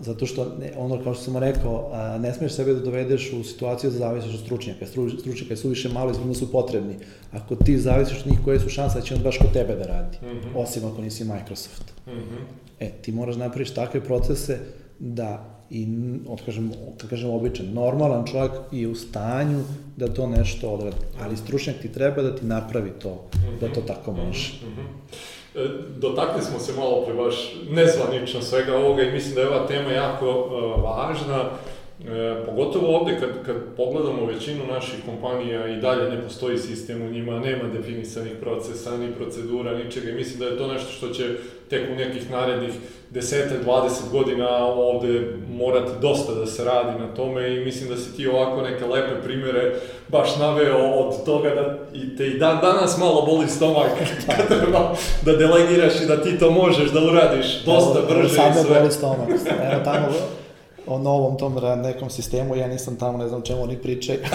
[0.00, 3.44] zato što, ne, ono kao što sam rekao, a, ne smiješ sebe da dovedeš u
[3.44, 4.86] situaciju da zavisiš od stručnjaka.
[4.86, 6.94] Stručnjaka je suviše malo i su potrebni.
[7.32, 9.86] Ako ti zavisiš od njih, koje su šanse da će on baš kod tebe da
[9.86, 10.62] radi, mm -hmm.
[10.62, 11.92] osim ako nisi Microsoft.
[12.06, 12.44] Mm -hmm.
[12.80, 14.58] E, ti moraš da napraviš takve procese
[14.98, 15.86] da i,
[16.28, 19.64] otkažem, kad kažem običan, normalan čovjek je u stanju
[19.96, 23.24] da to nešto odradi, ali stručnjak ti treba da ti napravi to,
[23.60, 24.52] da to tako može.
[24.62, 25.16] Mm -hmm.
[25.98, 29.90] Dotakli smo se malo pre baš nezvanično svega ovoga i mislim da je ova tema
[29.90, 31.50] jako uh, važna.
[32.04, 37.10] E, pogotovo ovde kad, kad pogledamo većinu naših kompanija i dalje ne postoji sistem u
[37.10, 41.24] njima, nema definisanih procesa, ni procedura, ničega i mislim da je to nešto što će
[41.70, 42.72] tek u nekih narednih
[43.12, 48.26] 10-20 godina ovde morati dosta da se radi na tome i mislim da si ti
[48.26, 49.74] ovako neke lepe primere
[50.08, 53.90] baš naveo od toga da i te i dan danas malo boli stomak
[54.26, 54.94] kad treba
[55.24, 58.62] da delegiraš i da ti to možeš da uradiš dosta evo, brže evo, i sve.
[58.64, 59.28] Samo boli stomak.
[59.72, 60.08] Evo tamo
[60.86, 64.18] o novom tom nekom sistemu, ja nisam tamo, ne znam čemu oni pričaju.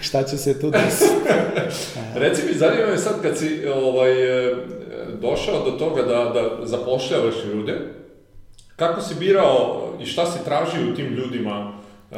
[0.00, 1.10] Šta će se tu desiti?
[2.22, 4.12] Reci mi, zanima me sad kad si ovaj,
[5.20, 7.78] došao do toga da, da zapošljavaš ljude,
[8.76, 11.72] kako si birao i šta si tražio u tim ljudima
[12.10, 12.16] e,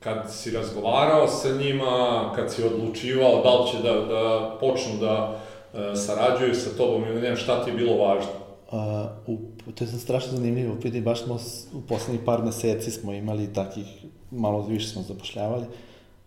[0.00, 5.38] kad si razgovarao sa njima, kad si odlučivao da li će da, da počnu da
[5.74, 8.30] e, sarađuju sa tobom ili ne, šta ti je bilo važno?
[8.70, 8.80] Uh,
[9.26, 9.38] u,
[9.74, 11.38] to je strašno zanimljivo, vidim, baš smo
[11.74, 13.86] u poslednjih par meseci smo imali takih,
[14.30, 15.64] malo više smo zapošljavali.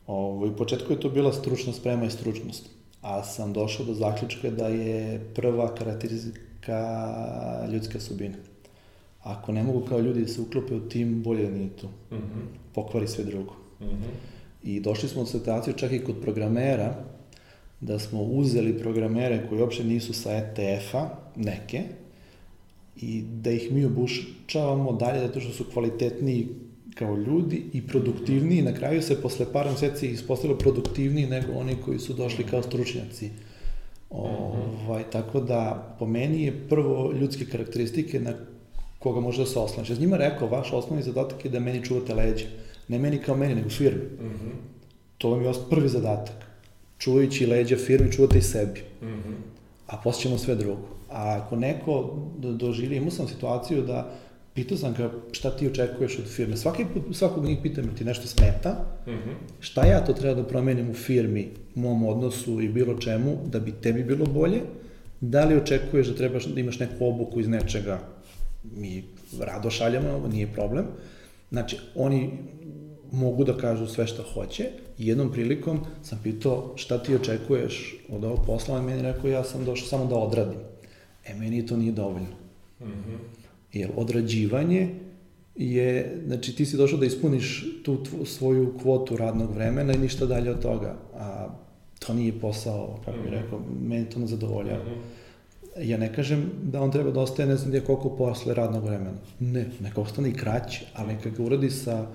[0.07, 2.69] Ovo, u početku je to bila stručna sprema i stručnost
[3.01, 8.37] a sam došao do zaključka da je prva karakteristika ljudska subina.
[9.23, 11.87] Ako ne mogu kao ljudi da se uklope u tim, bolje da nije tu.
[11.87, 12.73] Mm -hmm.
[12.73, 13.53] Pokvari sve drugo.
[13.79, 14.11] Mm -hmm.
[14.63, 16.95] I došli smo u situaciju čak i kod programera,
[17.81, 21.83] da smo uzeli programere koji uopšte nisu sa ETF-a, neke,
[23.01, 26.47] i da ih mi obučavamo dalje zato što su kvalitetniji
[26.95, 31.99] kao ljudi i produktivniji, na kraju se posle par meseci ispostavilo produktivniji nego oni koji
[31.99, 33.29] su došli kao stručnjaci.
[34.09, 38.33] Ovaj, tako da, po meni je prvo ljudske karakteristike na
[38.99, 39.89] koga može da se oslaniš.
[39.89, 42.45] Ja s njima rekao, vaš osnovni zadatak je da meni čuvate leđa.
[42.87, 44.03] Ne meni kao meni, nego firmi.
[44.03, 44.53] Mm -hmm.
[45.17, 46.45] To vam je prvi zadatak.
[46.97, 48.79] Čuvajući leđa firmi, čuvate i sebi.
[49.01, 49.35] Mm -hmm.
[49.87, 50.98] A posle ćemo sve drugo.
[51.11, 54.11] A ako neko doživi, imao sam situaciju da
[54.53, 56.57] pitao sam ga šta ti očekuješ od firme.
[56.57, 59.33] Svaki put, svakog njih pitam ti nešto smeta, mm -hmm.
[59.59, 63.59] šta ja to treba da promenim u firmi, u mom odnosu i bilo čemu, da
[63.59, 64.61] bi tebi bilo bolje,
[65.21, 67.99] da li očekuješ da trebaš da imaš neku obuku iz nečega,
[68.63, 69.03] mi
[69.39, 70.85] rado šaljamo, nije problem.
[71.51, 72.29] Znači, oni
[73.11, 74.65] mogu da kažu sve što hoće
[74.97, 79.65] jednom prilikom sam pitao šta ti očekuješ od ovog posla, a meni rekao ja sam
[79.65, 80.59] došao samo da odradim.
[81.25, 82.35] E, meni to nije dovoljno.
[82.79, 83.17] Mm -hmm.
[83.73, 84.89] Jer odrađivanje
[85.55, 90.25] je, znači ti si došao da ispuniš tu tvu, svoju kvotu radnog vremena i ništa
[90.25, 90.95] dalje od toga.
[91.15, 91.47] A
[91.99, 93.33] to nije posao, kako bih mhm.
[93.33, 94.83] rekao, meni to ne zadovoljava.
[94.83, 95.19] Mm -hmm.
[95.81, 99.17] Ja ne kažem da on treba da ostaje ne znam gdje koliko posle radnog vremena.
[99.39, 102.07] Ne, neka ostane i kraće, ali neka ga uradi sa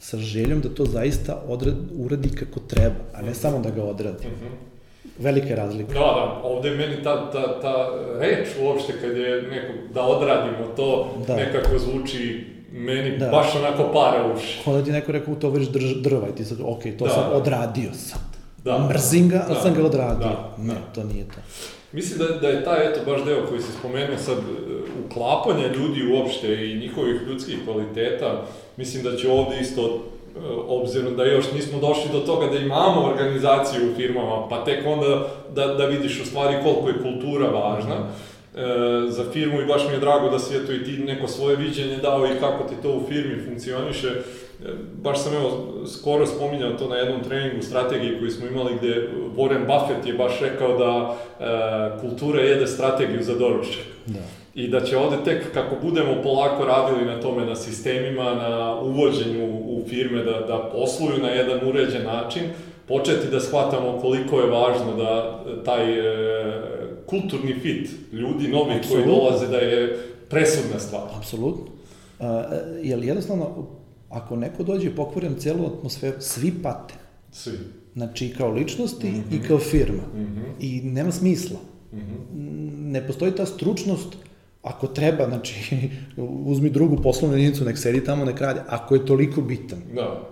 [0.00, 4.26] sa željom da to zaista odrad, uradi kako treba, a ne samo da ga odradi.
[4.26, 4.69] Mm -hmm.
[5.18, 5.92] Velike razlike.
[5.92, 7.88] Da, da, ovde je meni ta, ta, ta
[8.20, 11.36] reč uopšte kad je neko, da odradimo to, da.
[11.36, 13.28] nekako zvuči meni da.
[13.28, 14.60] baš onako para uši.
[14.64, 15.68] Kada ti neko rekao, to veriš
[16.02, 17.10] drva i ti sad, ok, to da.
[17.10, 18.20] sam odradio sad.
[18.64, 18.88] Da.
[18.88, 19.60] Mrzim ga, ali da.
[19.60, 20.28] sam ga odradio.
[20.28, 20.54] Da.
[20.58, 20.80] Ne, da.
[20.94, 21.40] to nije to.
[21.92, 24.42] Mislim da, da je taj, eto, baš deo koji se spomenuo sad, e,
[25.06, 28.42] uklapanja ljudi uopšte i njihovih ljudskih kvaliteta,
[28.76, 30.04] mislim da će ovde isto
[30.68, 35.26] obzirom da još nismo došli do toga da imamo organizaciju u firmama, pa tek onda
[35.54, 38.00] da, da vidiš u stvari koliko je kultura važna e,
[39.08, 41.96] za firmu i baš mi je drago da si eto i ti neko svoje viđenje
[41.96, 44.10] dao i kako ti to u firmi funkcioniše
[45.02, 49.66] baš sam evo skoro spominjao to na jednom treningu strategije koju smo imali gde Warren
[49.66, 53.84] Buffett je baš rekao da e, kultura jede strategiju za doručak.
[54.06, 54.39] Da.
[54.60, 59.44] I da će ovde tek kako budemo polako radili na tome, na sistemima, na uvođenju
[59.46, 62.42] u firme da, da posluju na jedan uređen način,
[62.88, 66.62] početi da shvatamo koliko je važno da taj e,
[67.06, 69.04] kulturni fit ljudi, novi Absolutno.
[69.04, 69.98] koji dolaze, da je
[70.28, 71.02] presudna stvar.
[71.18, 71.64] Apsolutno.
[72.18, 72.26] Uh,
[72.82, 73.66] jer jednostavno
[74.10, 76.94] Ako neko dođe i pokvari celu atmosferu, svi pate.
[77.32, 77.52] Svi.
[77.94, 79.36] Znači, i kao ličnosti mm -hmm.
[79.36, 80.02] i kao firma.
[80.14, 80.52] Mm -hmm.
[80.60, 81.58] I nema smisla.
[81.92, 82.90] Mm -hmm.
[82.92, 84.16] Ne postoji ta stručnost
[84.62, 85.90] ako treba, znači,
[86.52, 89.82] uzmi drugu poslovnu jedinicu, nek sedi tamo, nek radi, ako je toliko bitan.
[89.94, 90.28] Da.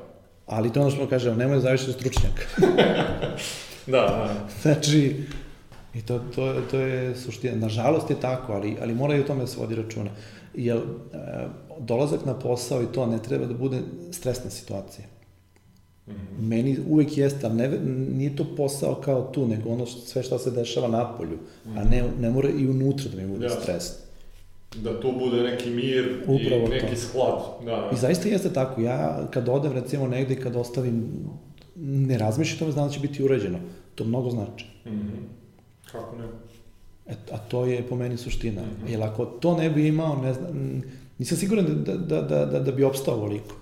[0.47, 2.43] Ali to ono što kažemo, nemoj da zavišiti stručnjaka.
[3.87, 4.35] da, da.
[4.63, 5.25] Znači,
[5.95, 7.57] i to, to, to je suština.
[7.57, 10.11] Nažalost je tako, ali, ali mora i o tome da se vodi računa.
[10.55, 10.83] Jer, e,
[11.81, 15.07] dolazak na posao i to ne treba da bude stresna situacija.
[16.07, 16.49] Mm -hmm.
[16.49, 17.69] Meni uvek jeste, ali ne,
[18.15, 21.71] nije to posao kao tu, nego ono što, sve što se dešava na polju, mm
[21.71, 21.81] -hmm.
[21.81, 23.63] a ne, ne mora i unutra da mi bude Jasne.
[23.63, 24.08] stres.
[24.77, 27.01] Da tu bude neki mir Upravo i neki to.
[27.01, 27.43] sklad.
[27.65, 27.91] Da, da.
[27.93, 28.81] I zaista jeste tako.
[28.81, 31.09] Ja kad odem recimo negde i kad ostavim,
[31.77, 33.59] ne razmišljam tome, znam da će biti urađeno.
[33.95, 34.67] To mnogo znači.
[34.87, 35.25] Mm -hmm.
[35.93, 36.25] Kako ne?
[37.07, 38.63] E, a to je po meni suština.
[38.63, 38.91] Mm -hmm.
[38.91, 40.83] Jer ako to ne bi imao, ne znam,
[41.19, 43.55] nisam siguran da, da, da, da, da bi opstao ovoliko.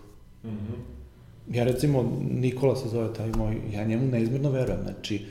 [0.45, 1.57] Mm -hmm.
[1.57, 4.83] Ja recimo, Nikola se zove taj moj, ja njemu neizmjerno verujem.
[4.83, 5.27] Znači,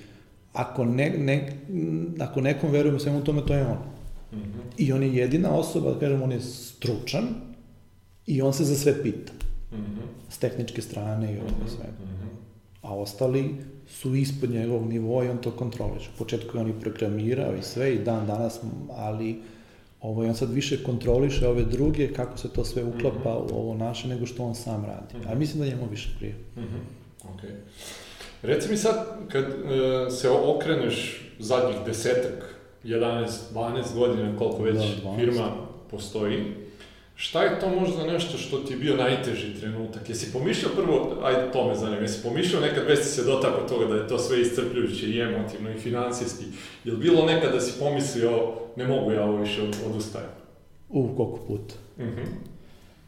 [0.54, 1.52] ako, ne, ne,
[2.20, 3.78] ako nekom verujem u svemu tome, to je on.
[3.78, 3.95] Mm
[4.32, 4.62] -hmm.
[4.78, 7.24] I on je jedina osoba, da kažem, on je stručan
[8.26, 9.34] i on se za sve pita.
[9.72, 10.30] Mm -hmm.
[10.30, 11.68] S tehničke strane i -hmm.
[11.68, 11.86] sve.
[11.86, 12.30] Mm -hmm.
[12.82, 13.56] A ostali
[13.88, 16.10] su ispod njegovog nivoa i on to kontroliše.
[16.16, 18.60] U početku je on i programirao i sve i dan danas,
[18.90, 19.42] ali
[20.02, 23.54] ovo, on sad više kontroliše ove druge, kako se to sve uklapa mm -hmm.
[23.54, 25.18] u ovo naše, nego što on sam radi.
[25.18, 25.32] Mm -hmm.
[25.32, 26.36] A mislim da njemu više prije.
[26.56, 27.06] Mm -hmm.
[27.34, 27.52] Okay.
[28.42, 32.55] Reci mi sad, kad e, se okreneš zadnjih desetak,
[32.86, 35.52] 11, 12 godina, koliko već da, firma
[35.92, 36.66] postoji,
[37.18, 40.10] Šta je to možda nešto što ti je bio najteži trenutak?
[40.10, 43.86] Jesi pomišljao prvo, ajde to me zanima, jesi pomišljao nekad već si se dotakao toga
[43.86, 46.46] da je to sve iscrpljujuće i emotivno i financijski?
[46.84, 50.30] Je li bilo nekad da si pomislio, ne mogu ja ovo više odustajem?
[50.90, 51.76] U, koliko puta.
[51.98, 52.28] Mm -hmm.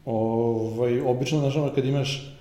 [0.04, 2.36] ovaj, obično, znaš, ono, kad imaš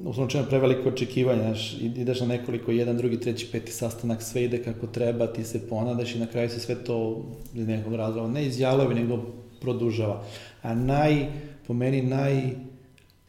[0.00, 4.44] e, u slučaju preveliko očekivanje, znaš, ideš na nekoliko, jedan, drugi, treći, peti sastanak, sve
[4.44, 7.24] ide kako treba, ti se ponadaš i na kraju se sve to
[7.54, 9.18] iz nekog razloga ne izjalovi, nego
[9.60, 10.24] produžava.
[10.62, 11.26] A naj,
[11.66, 12.50] po meni, naj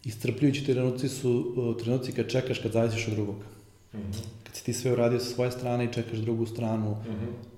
[0.03, 3.35] istrpljujući trenuci su trenuci kad čekaš kad zavisiš od drugog.
[3.93, 4.23] Mm -hmm.
[4.43, 7.52] Kad si ti sve uradio sa svoje strane i čekaš drugu stranu, mm -hmm.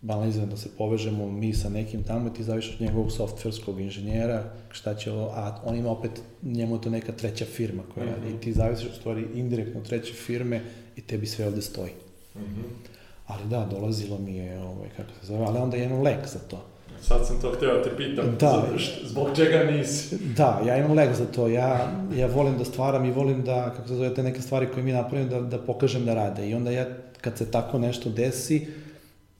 [0.00, 4.44] Banalizujem da se povežemo mi sa nekim tamo i ti zaviš od njegovog softverskog inženjera,
[4.70, 6.10] šta će ovo, a on ima opet,
[6.42, 8.24] njemu je to neka treća firma koja mm -hmm.
[8.24, 10.60] radi i ti zavisiš u stvari indirektno treće firme
[10.96, 11.92] i tebi sve ovde stoji.
[12.34, 12.88] Mm -hmm.
[13.26, 16.38] Ali da, dolazilo mi je, ovaj, kako se zove, ali onda je jedan lek za
[16.38, 16.64] to.
[17.00, 18.66] Sad sam to htio da te pitam, da,
[19.04, 20.18] zbog čega nisi?
[20.36, 23.88] Da, ja imam lek za to, ja, ja volim da stvaram i volim da, kako
[23.88, 26.48] se zove, te neke stvari koje mi napravim, da, da pokažem da rade.
[26.48, 26.86] I onda ja,
[27.20, 28.66] kad se tako nešto desi,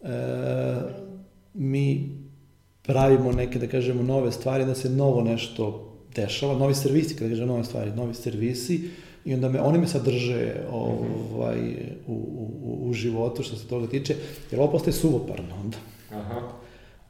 [0.02, 0.08] e,
[1.54, 2.18] mi
[2.82, 7.48] pravimo neke, da kažemo, nove stvari, da se novo nešto dešava, novi servisi, kada kažem
[7.48, 8.90] nove stvari, novi servisi,
[9.24, 11.58] i onda me, oni me sadrže ovaj,
[12.06, 14.14] u, u, u životu što se toga tiče,
[14.50, 15.76] jer ovo postaje suvoparno onda.
[16.10, 16.40] Aha.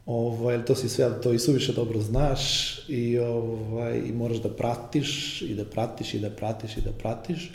[0.06, 5.42] Ovaj, to si sve, to i suviše dobro znaš i, ovaj, i moraš da pratiš
[5.42, 7.52] i da pratiš i da pratiš i da pratiš,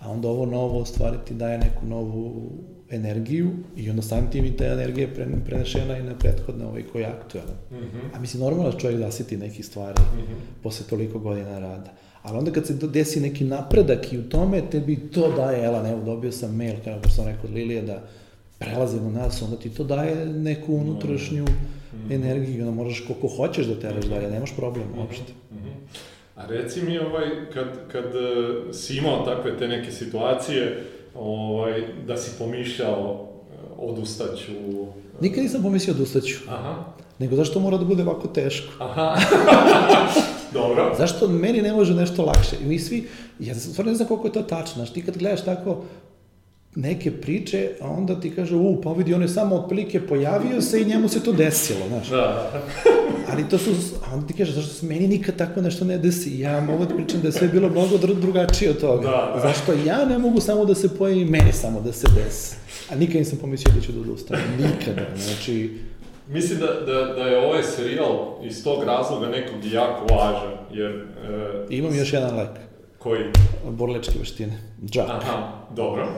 [0.00, 2.50] a onda ovo novo u stvari ti daje neku novu
[2.90, 7.02] energiju i onda samim tim i ta energija je prenešena i na prethodne ovaj koji
[7.02, 7.56] je aktualan.
[7.70, 8.16] Mm -hmm.
[8.16, 10.62] A mislim, normalno da čovjek zasiti neki stvari mm -hmm.
[10.62, 11.92] posle toliko godina rada.
[12.22, 16.04] Ali onda kad se desi neki napredak i u tome, tebi to daje, ela, evo,
[16.04, 18.02] dobio sam mail, kao sam rekao od Lilije, da
[18.58, 22.12] prelazi na nas, onda ti to daje neku unutrašnju mm.
[22.12, 24.98] energiju, onda možeš koliko hoćeš da teraš dalje, nemaš problem mm.
[24.98, 25.32] uopšte.
[25.50, 25.56] Mm.
[26.40, 30.84] A reci mi, ovaj, kad, kad uh, si imao takve te neke situacije,
[31.14, 34.52] ovaj, da si pomišljao uh, odustaću...
[34.68, 34.88] Uh...
[35.20, 36.36] Nikad nisam pomislio odustaću.
[36.48, 36.84] Aha.
[37.18, 38.72] Nego zašto mora da bude ovako teško?
[38.84, 39.16] Aha.
[40.52, 40.94] Dobro.
[40.98, 42.56] Zašto meni ne može nešto lakše?
[42.62, 45.44] I mi svi, ja stvarno ne znam koliko je to tačno, znaš, ti kad gledaš
[45.44, 45.84] tako
[46.74, 50.82] neke priče, a onda ti kaže, u, pa vidi, on je samo otprilike pojavio se
[50.82, 52.08] i njemu se to desilo, znaš.
[52.08, 52.52] Da.
[53.32, 53.70] Ali to su,
[54.06, 56.38] a onda ti kaže, zašto se meni nikad tako nešto ne desi?
[56.40, 59.02] Ja mogu da pričam da je sve bilo mnogo drugačije od toga.
[59.02, 59.40] Da, da.
[59.40, 62.56] Zašto ja ne mogu samo da se pojavim, meni samo da se desi?
[62.92, 65.78] A nikad nisam pomislio da ću da odustanem, nikada, znači...
[66.28, 70.90] Mislim da, da, da je ovaj serijal iz tog razloga nekog jako važan, jer...
[71.70, 72.50] E, Imam još jedan lek.
[72.98, 73.24] Koji?
[73.70, 74.58] Borlečke veštine.
[74.92, 75.10] Jack.
[75.10, 76.08] Aha, dobro.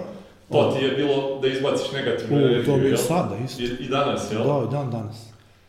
[0.53, 3.63] To ti je bilo da izbaciš negativnu energiju, To mi je sada isto.
[3.63, 4.45] I, I danas, jel?
[4.45, 5.17] Da, i dan danas.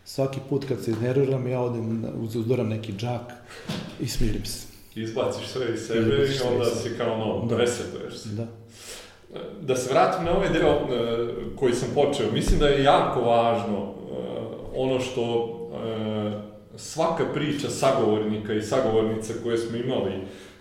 [0.05, 2.05] Svaki put kad se iznerviram, ja odem,
[2.35, 3.33] uzoram neki džak
[3.99, 4.67] i smirim se.
[4.95, 7.57] Izbaciš sve iz sebe i onda si kao ono, da.
[7.57, 8.29] resetuješ se.
[8.29, 8.47] Da.
[9.61, 11.27] Da se vratim na ovaj deo e,
[11.59, 14.15] koji sam počeo, mislim da je jako važno e,
[14.75, 20.11] ono što e, svaka priča sagovornika i sagovornica koje smo imali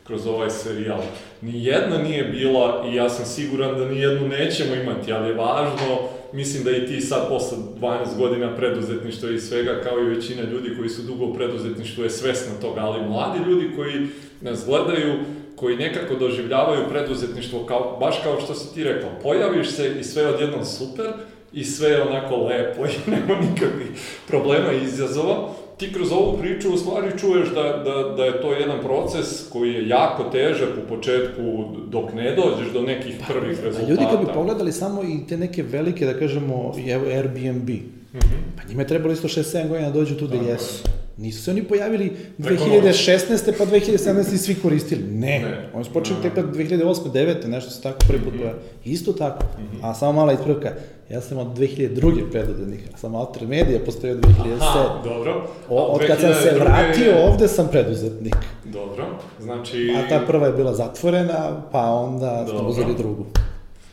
[0.07, 1.01] kroz ovaj serijal.
[1.41, 5.99] Nijedna nije bila i ja sam siguran da nijednu nećemo imati, ali je važno,
[6.33, 10.77] mislim da i ti sad posle 12 godina preduzetništva i svega, kao i većina ljudi
[10.77, 14.07] koji su dugo u preduzetništvu je svesna toga, ali mladi ljudi koji
[14.41, 15.13] nas gledaju,
[15.57, 20.27] koji nekako doživljavaju preduzetništvo kao, baš kao što si ti rekao, pojaviš se i sve
[20.27, 21.07] odjednom super,
[21.53, 23.89] i sve je onako lepo i nema nikakvih
[24.29, 28.53] problema i izazova, ti kroz ovu priču u stvari čuješ da, da, da je to
[28.53, 31.43] jedan proces koji je jako težak u početku
[31.89, 33.91] dok ne dođeš do nekih pa, prvih rezultata.
[33.91, 38.43] Ljudi kad bi pogledali samo i te neke velike, da kažemo, evo Airbnb, mm -hmm.
[38.57, 40.85] pa njima je trebalo isto 6-7 godina da dođu tu da jesu.
[41.17, 43.53] Nisu se oni pojavili 2016.
[43.59, 44.35] pa 2017.
[44.35, 45.03] i svi koristili.
[45.03, 45.39] Ne.
[45.39, 45.71] ne.
[45.75, 47.13] Oni su počeli tek 2008.
[47.13, 47.47] 9.
[47.47, 48.39] nešto se tako prvi put mhm.
[48.39, 48.65] pojavili.
[48.85, 49.45] Isto tako.
[49.83, 50.73] A samo mala ispravka.
[51.11, 52.31] Ja sam od 2002.
[52.31, 52.81] predodenik.
[52.93, 54.57] Ja sam Alter Media postoji od 2007.
[54.61, 55.49] Aha, dobro.
[55.69, 58.37] O, od kad sam se vratio ovde sam preduzetnik.
[58.65, 59.07] Dobro.
[59.41, 59.95] Znači...
[59.97, 63.25] A ta prva je bila zatvorena, pa onda smo uzeli drugu.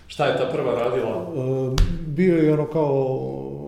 [0.08, 1.28] Šta je ta prva radila?
[1.36, 1.74] Uh,
[2.08, 3.59] bio je ono kao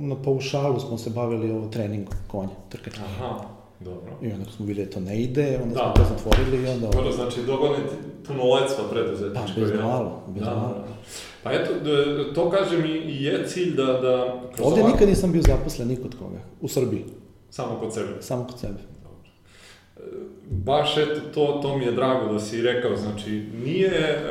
[0.00, 3.02] na paušalu smo se bavili ovo treningom konja, trkačka.
[3.04, 3.40] Aha,
[3.80, 4.12] dobro.
[4.22, 5.80] I onda smo bili da to ne ide, onda da.
[5.80, 6.86] smo to zatvorili i onda...
[6.86, 7.94] Dobro, znači dogoniti
[8.26, 9.54] punoletstva preduzetničko.
[9.54, 10.74] Pa, bez malo, bez da, malo.
[10.74, 10.84] Da.
[11.42, 11.70] Pa eto,
[12.34, 13.84] to kažem i je cilj da...
[13.84, 14.92] da kroz Ovde ovak...
[14.92, 17.04] nikad nisam bio zaposlen nikod koga, u Srbiji.
[17.50, 18.08] Samo kod sebe?
[18.20, 18.78] Samo kod sebe.
[19.02, 19.30] Dobro.
[19.96, 20.00] E,
[20.50, 23.30] baš eto, to, to mi je drago da si rekao, znači,
[23.64, 24.30] nije e,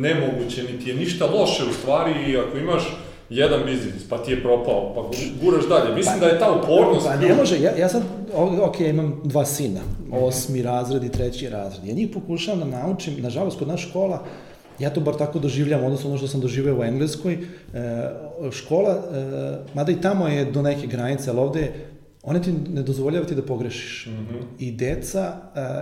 [0.00, 2.98] nemoguće, niti je ništa loše u stvari, ako imaš
[3.30, 5.02] jedan biznis, pa ti je propao, pa
[5.42, 5.94] guraš dalje.
[5.94, 7.06] Mislim pa, da je ta upornost...
[7.06, 8.02] Pa ne može, ja, ja sad,
[8.62, 9.80] ok, imam dva sina,
[10.12, 11.86] osmi razred i treći razred.
[11.86, 14.24] Ja njih pokušavam da naučim, nažalost, kod naša škola,
[14.78, 17.38] ja to bar tako doživljam, odnosno ono što sam doživio u Engleskoj, e,
[18.50, 21.72] škola, e, mada i tamo je do neke granice, ali ovde
[22.28, 24.06] one ti ne dozvoljava ti da pogrešiš.
[24.06, 24.42] Mm -hmm.
[24.58, 25.32] I deca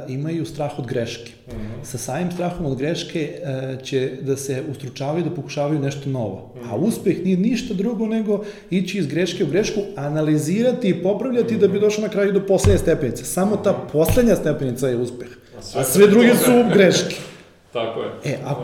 [0.06, 1.32] uh, imaju strah od greške.
[1.46, 1.84] Mm -hmm.
[1.84, 6.54] Sa samim strahom od greške uh, će da se ustručavaju da pokušavaju nešto novo.
[6.54, 6.70] Mm -hmm.
[6.70, 11.56] A uspeh nije ništa drugo nego ići iz greške u grešku, analizirati i popravljati mm
[11.56, 11.60] -hmm.
[11.60, 13.24] da bi došao na kraju do poslednje stepenice.
[13.24, 15.28] Samo ta poslednja stepenica je uspeh.
[15.58, 17.16] A sve, A sve druge su greške.
[17.72, 18.10] Tako je.
[18.24, 18.62] E, ako,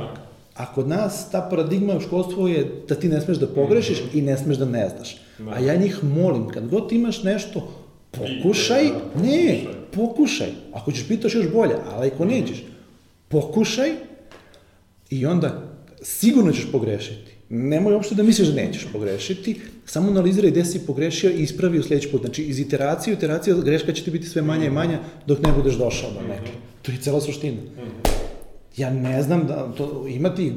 [0.56, 4.04] A kod nas ta paradigma u školstvu je da ti ne smeš da pogrešiš mm
[4.04, 4.18] -hmm.
[4.18, 5.21] i ne smeš da ne znaš.
[5.50, 7.72] A ja njih molim, kad god imaš nešto,
[8.10, 10.48] pokušaj, da, ne, pokušaj.
[10.72, 12.64] Ako ćeš pitaš još bolje, ali ako nećeš,
[13.28, 13.90] pokušaj
[15.10, 15.62] i onda
[16.02, 17.32] sigurno ćeš pogrešiti.
[17.48, 21.82] Nemoj uopšte da misliš da nećeš pogrešiti, samo analiziraj gde si pogrešio i ispravi u
[21.82, 22.20] sledeći put.
[22.20, 25.52] Znači, iz iteracije u iteraciju greška će ti biti sve manja i manja dok ne
[25.52, 26.52] budeš došao do neke.
[26.82, 27.58] To je cela suština.
[28.76, 30.52] Ja ne znam da to imati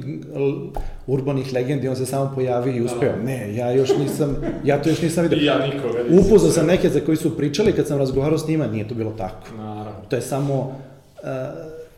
[1.07, 3.15] urbanih legendi, on se samo pojavi i uspeo.
[3.23, 5.39] Ne, ja još nisam, ja to još nisam vidio.
[5.39, 6.25] I ja nikoga nisam.
[6.25, 9.11] Upoznao sam neke za koji su pričali, kad sam razgovarao s njima, nije to bilo
[9.11, 9.47] tako.
[9.57, 10.01] Naravno.
[10.09, 10.59] To je samo
[11.23, 11.29] uh,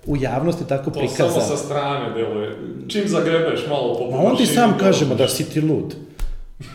[0.06, 1.34] u javnosti tako to prikazano.
[1.34, 2.56] To samo sa strane deluje.
[2.88, 5.96] Čim zagrebeš malo po Ma on ti sam kaže, ma da si ti lud.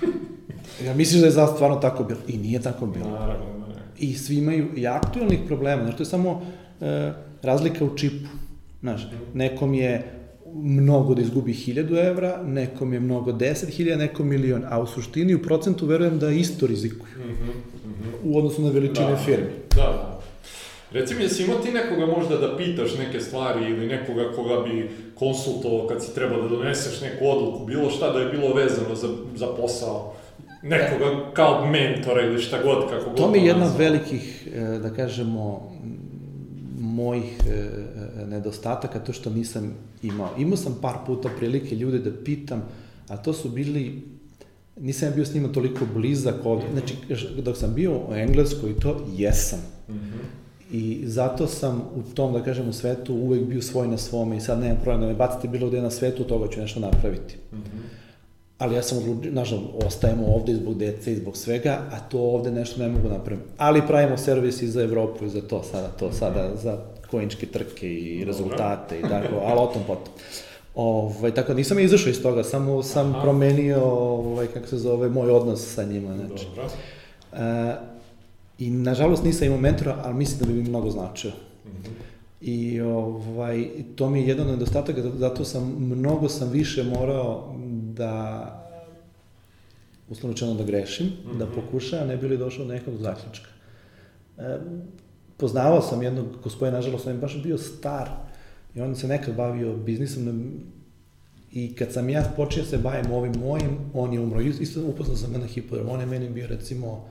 [0.87, 2.21] ja misliš da je za stvarno tako bilo.
[2.29, 3.11] I nije tako bilo.
[3.11, 3.75] Naravno, ne.
[3.99, 5.83] I svi imaju i aktualnih problema.
[5.83, 6.87] Znači, to je samo uh,
[7.43, 8.42] razlika u čipu.
[8.83, 9.03] Znaš,
[9.35, 10.03] nekom je
[10.55, 15.43] mnogo da izgubi 1000 evra, nekom je mnogo 10.000, nekom milion, a u suštini u
[15.43, 17.13] procentu verujem da isto rizikuju.
[17.17, 18.35] Mm -hmm, mm -hmm.
[18.35, 19.51] U odnosu na veličine da, firme.
[19.77, 20.21] Da, da.
[20.93, 24.91] Reci mi, jesi imao ti nekoga možda da pitaš neke stvari ili nekoga koga bi
[25.15, 29.09] konsultovao kad si trebao da doneseš neku odluku, bilo šta da je bilo vezano za,
[29.37, 30.15] za posao?
[30.63, 33.17] Nekoga kao mentora ili šta god, kako god.
[33.17, 35.73] To mi je jedna od velikih, e, da kažemo,
[36.93, 40.31] mojih e, e, nedostataka, to što nisam imao.
[40.39, 42.63] Imao sam par puta prilike ljude da pitam,
[43.09, 44.03] a to su bili
[44.81, 46.65] nisam ja bio s njima toliko blizak ovde.
[46.73, 46.95] Znači,
[47.43, 49.61] dok sam bio u Engleskoj, to jesam.
[49.89, 50.43] Mm -hmm.
[50.73, 54.41] I zato sam u tom, da kažem, u svetu uvek bio svoj na svome i
[54.41, 57.37] sad nemam problem da me bacite bilo gde na svetu, toga ću nešto napraviti.
[57.53, 57.82] Mm -hmm.
[58.63, 62.51] Ali ja sam odlučio, nažal, ostajemo ovde zbog dece i zbog svega, a to ovde
[62.51, 63.49] nešto ne mogu napraviti.
[63.59, 66.79] Ali pravimo servis i za Evropu i za to sada, to sada, za
[67.11, 68.27] kojničke trke i Dobre.
[68.27, 70.13] rezultate i tako, ali o tom potom.
[70.75, 73.23] Ovaj, tako nisam izašao iz toga, samo sam Aha.
[73.23, 76.17] promenio, ovaj, kako se zove, moj odnos sa njima.
[76.17, 76.47] Znači.
[76.47, 76.65] Dobro.
[77.33, 77.39] Uh,
[78.59, 81.31] I, nažalost, nisam imao mentora, ali mislim da bi mi mnogo značio.
[81.31, 82.13] Mm -hmm.
[82.41, 87.55] I ovaj, to mi je jedan od nedostataka, zato sam, mnogo sam više morao
[87.95, 88.59] da
[90.09, 91.39] uslovno da grešim, mm -hmm.
[91.39, 93.49] da pokušavam, ne bili došao do nekog zaključka.
[94.39, 94.59] E,
[95.37, 98.09] poznavao sam jednog gospodina, nažalost, on je baš bio star
[98.75, 100.53] i on se nekad bavio biznisom
[101.53, 104.41] i kad sam ja počeo se bavim ovim mojim, on je umro.
[104.41, 107.05] Isto upoznao sam na hipodrom, on je meni bio recimo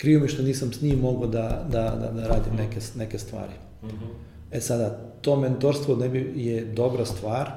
[0.00, 3.52] krivo mi što nisam s njim mogao da, da, da, da radim neke, neke stvari.
[3.82, 4.08] Mm -hmm.
[4.50, 7.50] E sada, to mentorstvo ne bi, je dobra stvar,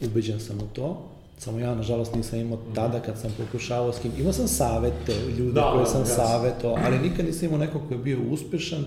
[0.00, 2.74] ubeđen sam u to, samo ja, nažalost, nisam imao mhm.
[2.74, 4.12] tada kad sam pokušavao s kim.
[4.18, 6.06] Imao sam savete, ljude da, koje sam ja.
[6.06, 8.84] saveto, ali nikad nisam imao nekog koji je bio uspešan,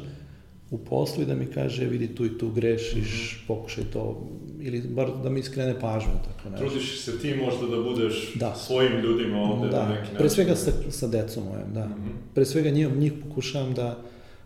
[0.71, 3.47] u poslu i da mi kaže vidi tu i tu grešiš, mm -hmm.
[3.47, 4.27] pokušaj to,
[4.59, 6.11] ili bar da mi iskrene pažnju.
[6.27, 6.65] Tako nešto.
[6.65, 8.55] Trudiš se ti možda da budeš da.
[8.55, 9.83] svojim ljudima ovde da.
[9.83, 10.17] na neki način.
[10.17, 11.85] Pre svega sa, sa decom mojom, da.
[11.85, 12.33] Mm -hmm.
[12.35, 13.97] Pre svega njih, njih pokušavam da,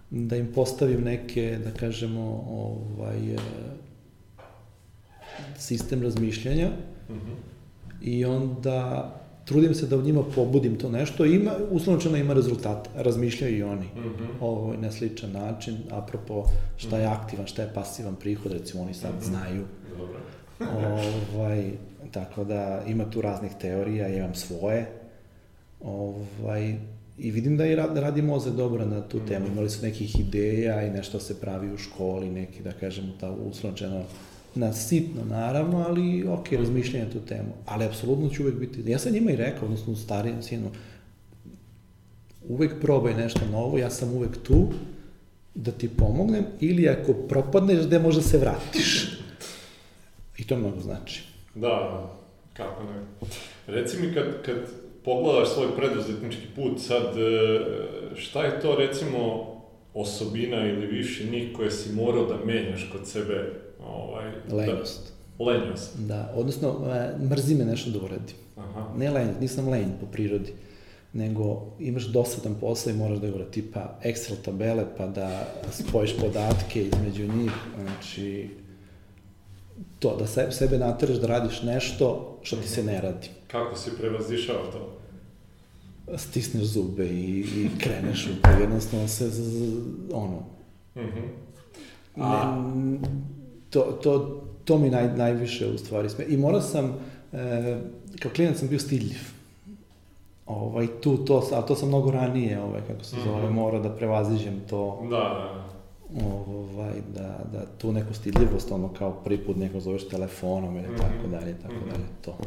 [0.09, 3.37] da im postavim neke, da kažemo, ovaj, e,
[5.57, 6.69] sistem razmišljanja
[7.09, 7.52] mm -hmm.
[8.03, 9.09] I onda
[9.45, 13.85] trudim se da u njima pobudim to nešto, ima, uslovno ima rezultat, razmišljaju i oni
[13.85, 14.27] mm -hmm.
[14.39, 16.45] ovo na sličan način, apropo
[16.77, 17.13] šta je mhm.
[17.13, 19.25] aktivan, šta je pasivan prihod, recimo oni sad mm -hmm.
[19.25, 19.63] znaju.
[19.97, 20.19] Dobro.
[21.35, 21.71] ovaj,
[22.11, 24.87] tako da ima tu raznih teorija, ja imam svoje,
[25.81, 26.75] ovaj,
[27.17, 29.45] i vidim da i radi, radi mozak dobro na tu temu.
[29.45, 29.53] Mhm.
[29.53, 34.03] Imali su nekih ideja i nešto se pravi u školi, neki, da kažemo, ta uslovno
[34.55, 37.53] na sitno naravno, ali ok, razmišljanje tu temu.
[37.65, 40.69] Ali apsolutno ću uvek biti, ja sam njima i rekao, odnosno starijem sinu,
[42.47, 44.67] uvek probaj nešto novo, ja sam uvek tu
[45.55, 49.19] da ti pomognem, ili ako propadneš, gde možda se vratiš.
[50.37, 51.23] I to mnogo znači.
[51.55, 52.15] Da, da,
[52.53, 53.27] kako ne.
[53.67, 54.55] Reci mi kad, kad
[55.05, 57.59] pogledaš svoj preduzetnički put, sad e,
[58.15, 59.53] šta je to recimo
[59.93, 65.13] osobina ili viši njih koje si morao da menjaš kod sebe Ovaj, Lenjost.
[65.37, 65.97] Da, lenjost.
[65.99, 68.35] Da, odnosno, e, mrzi me nešto da uradim.
[68.57, 68.93] Aha.
[68.97, 70.53] Ne lenj, nisam lenj po prirodi,
[71.13, 76.83] nego imaš dosadan posao i moraš da ga tipa Excel tabele, pa da spojiš podatke
[76.83, 78.49] između njih, znači,
[79.99, 83.29] to, da se, sebe nateraš da radiš nešto što ti se ne radi.
[83.47, 84.99] Kako si prevazišao to?
[86.17, 89.73] Stisneš zube i, i kreneš u to, jednostavno se, z, z,
[90.13, 90.45] ono,
[90.95, 91.27] mm -hmm.
[92.15, 92.61] A...
[92.75, 92.99] Ne,
[93.73, 96.25] to, to, to mi naj, najviše u stvari sme.
[96.27, 96.93] I morao sam,
[97.33, 97.79] e,
[98.19, 99.19] kao klinac sam bio stidljiv.
[100.45, 103.53] Ovaj, tu, to, a to sam mnogo ranije, ovaj, kako se zove, mm -hmm.
[103.53, 105.07] mora da prevaziđem to.
[105.09, 105.65] Da, da.
[106.25, 111.27] ovaj, da, da tu neku stidljivost, ono kao prvi put neko zoveš telefonom ili tako
[111.31, 112.37] dalje, tako dalje, to.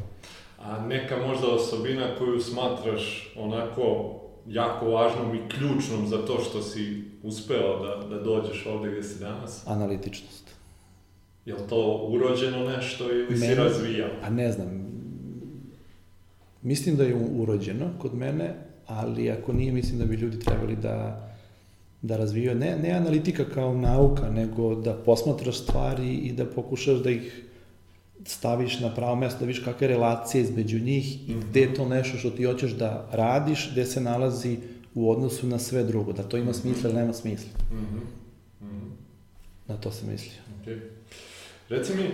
[0.62, 4.14] A neka možda osobina koju smatraš onako
[4.49, 9.20] jako važnom i ključnom za to što si uspeo da, da dođeš ovde gde si
[9.20, 9.66] danas?
[9.66, 10.45] Analitičnost.
[11.47, 14.11] Je li to urođeno nešto ili si razvijao?
[14.22, 14.86] A ne znam.
[16.62, 18.55] Mislim da je urođeno kod mene,
[18.86, 21.28] ali ako nije, mislim da bi ljudi trebali da,
[22.03, 27.11] da razvijaju, ne, ne analitika kao nauka, nego da posmatraš stvari i da pokušaš da
[27.11, 27.42] ih
[28.24, 31.49] staviš na pravo mesto, da vidiš kakve relacije između njih i mhm.
[31.51, 34.59] gde je to nešto što ti hoćeš da radiš, gde se nalazi
[34.94, 37.51] u odnosu na sve drugo, da to ima smisla ili nema smisla.
[37.70, 38.26] Mm -hmm.
[39.68, 40.32] Na to se misli.
[40.64, 40.95] Okay.
[41.69, 42.05] Reci mi,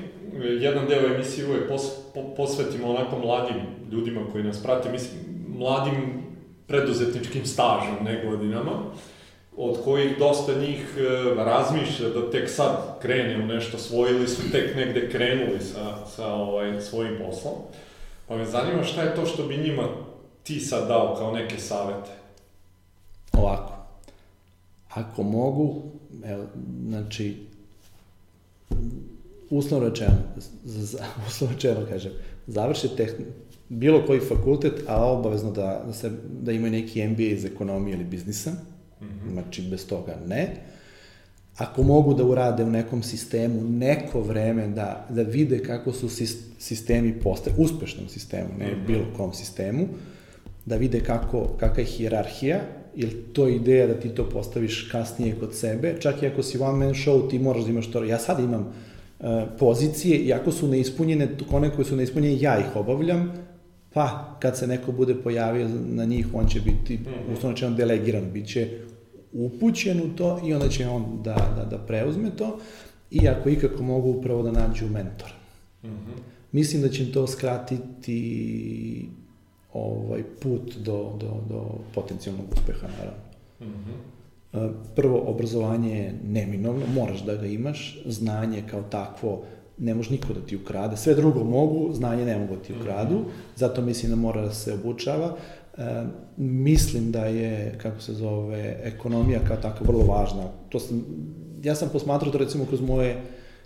[0.42, 1.82] jedan deo emisije uvek pos,
[2.14, 3.56] po, posvetimo onako mladim
[3.90, 5.20] ljudima koji nas prate, mislim,
[5.58, 6.22] mladim
[6.66, 8.72] preduzetničkim stažom, ne godinama
[9.56, 14.50] od kojih dosta njih e, razmišlja da tek sad krene u nešto svoje ili su
[14.52, 17.54] tek negde krenuli sa, sa ovaj, svojim poslom.
[18.28, 19.82] Pa me zanima šta je to što bi njima
[20.42, 22.10] ti sad dao kao neke savete?
[23.32, 23.72] Ovako.
[24.88, 25.82] Ako mogu,
[26.24, 26.44] evo,
[26.88, 27.36] znači,
[29.58, 30.16] uslovno rečeno,
[31.28, 32.12] uslovno rečeno kažem,
[32.46, 33.24] završi tehn,
[33.68, 36.10] bilo koji fakultet, a obavezno da, da, se,
[36.42, 38.52] da imaju neki MBA iz ekonomije ili biznisa,
[39.02, 39.32] -hmm.
[39.32, 40.56] Znači, bez toga ne.
[41.56, 46.08] Ako mogu da urade u nekom sistemu neko vreme da, da vide kako su
[46.58, 48.86] sistemi postavljeni, uspešnom sistemu, ne mm -hmm.
[48.86, 49.88] bilo kom sistemu,
[50.64, 52.60] da vide kako, kakva je hijerarhija,
[52.94, 56.58] ili to je ideja da ti to postaviš kasnije kod sebe, čak i ako si
[56.58, 58.72] one man show, ti moraš da imaš to, ja sad imam
[59.58, 63.32] pozicije, iako su neispunjene, one koje su neispunjene, ja ih obavljam,
[63.92, 67.32] pa kad se neko bude pojavio na njih, on će biti, mm -hmm.
[67.32, 68.78] uslovno čeno, delegiran, bit će
[69.32, 72.58] upućen u to i onda će on da, da, da preuzme to
[73.10, 75.34] i ako ikako mogu upravo da nađu mentora.
[75.82, 76.20] Mm -hmm.
[76.52, 79.08] Mislim da će im to skratiti
[79.72, 83.22] ovaj put do, do, do potencijalnog uspeha, naravno.
[83.60, 84.11] Mm -hmm.
[84.96, 89.44] Prvo, obrazovanje je neminovno, moraš da ga imaš, znanje kao takvo
[89.78, 93.14] ne može niko da ti ukrade, sve drugo mogu, znanje ne mogu da ti ukradu,
[93.14, 93.56] mm -hmm.
[93.56, 95.36] zato mislim da mora da se obučava,
[95.78, 96.04] E,
[96.36, 100.42] mislim da je, kako se zove, ekonomija kao tako vrlo važna.
[100.68, 101.04] To sam,
[101.62, 103.22] ja sam posmatrao to recimo kroz moje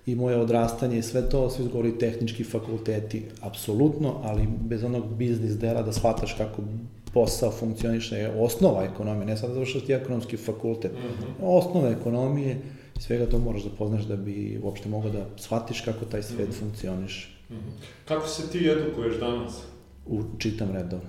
[0.07, 5.59] i moje odrastanje i sve to, svi govori tehnički fakulteti, apsolutno, ali bez onog biznis
[5.59, 6.63] dela da shvataš kako
[7.17, 10.93] posao funkcioniše je osnova ekonomije, ne sad završaš ti ekonomski fakultet.
[10.93, 11.33] Mm -hmm.
[11.43, 12.61] Osnova ekonomije,
[12.99, 16.53] svega to moraš da poznaš da bi uopšte mogao da shvatiš kako taj svet mm
[16.53, 16.59] -hmm.
[16.59, 17.29] funkcioniše.
[17.51, 18.09] Mm -hmm.
[18.09, 19.63] Kako se ti edukuješ danas?
[20.07, 21.07] U, čitam redovno.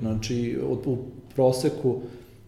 [0.00, 0.98] Znači, od, u
[1.34, 2.00] proseku,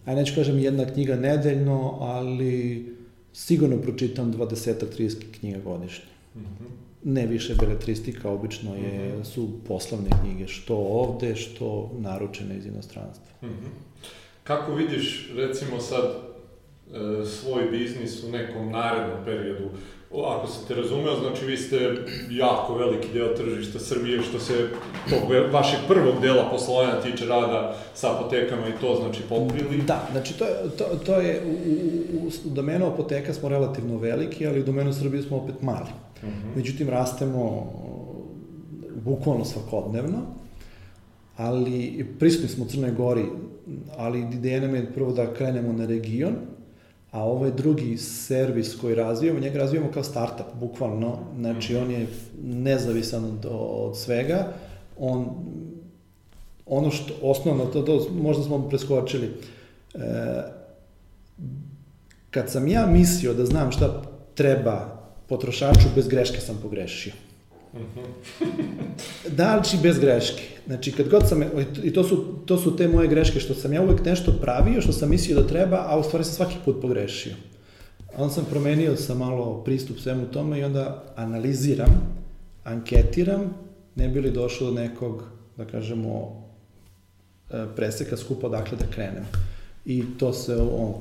[0.05, 2.85] aj neću kažem jedna knjiga nedeljno, ali
[3.33, 6.05] sigurno pročitam 20-30 knjiga godišnje.
[6.35, 6.82] Mm -hmm.
[7.03, 9.23] Ne više beletristika, obično je, -hmm.
[9.23, 13.25] su poslovne knjige, što ovde, što naručene iz inostranstva.
[13.41, 14.07] Mm -hmm.
[14.43, 19.69] Kako vidiš, recimo sad, e, svoj biznis u nekom narednom periodu?
[20.27, 21.95] Ako se te razumeo, znači vi ste
[22.29, 24.53] jako veliki deo tržišta Srbije što se
[25.09, 25.19] tog
[25.51, 29.81] vašeg prvog dela poslovanja tiče rada sa apotekama i to znači pokrili.
[29.87, 31.51] Da, znači to je, to, to je u,
[32.17, 35.89] u, u domenu apoteka smo relativno veliki, ali u domenu Srbije smo opet mali.
[36.23, 36.29] Mhm.
[36.29, 36.55] -huh.
[36.55, 37.73] Međutim, rastemo
[39.05, 40.17] bukvalno svakodnevno,
[41.37, 43.25] ali prisutni smo u Crnoj Gori,
[43.97, 46.33] ali ideja nam je prvo da krenemo na region,
[47.11, 52.07] a ovaj drugi servis koji razvijamo, njega razvijamo kao startup, bukvalno, znači on je
[52.43, 54.53] nezavisan od, od svega,
[54.99, 55.27] on,
[56.65, 59.31] ono što, osnovno, to, to možda smo preskočili,
[59.93, 59.99] e,
[62.31, 64.01] kad sam ja mislio da znam šta
[64.35, 64.92] treba
[65.27, 67.13] potrošaču, bez greške sam pogrešio.
[69.37, 70.43] da, ali bez greške.
[70.65, 71.43] Znači, kad god sam,
[71.83, 74.91] i to su, to su te moje greške, što sam ja uvek nešto pravio, što
[74.91, 77.33] sam mislio da treba, a u stvari sam svaki put pogrešio.
[78.17, 82.23] Onda sam promenio sa malo pristup svemu tome i onda analiziram,
[82.63, 83.53] anketiram,
[83.95, 85.23] ne bi li došlo do nekog,
[85.57, 86.43] da kažemo,
[87.51, 89.25] e, preseka skupa odakle da krenem.
[89.85, 90.93] I to se on,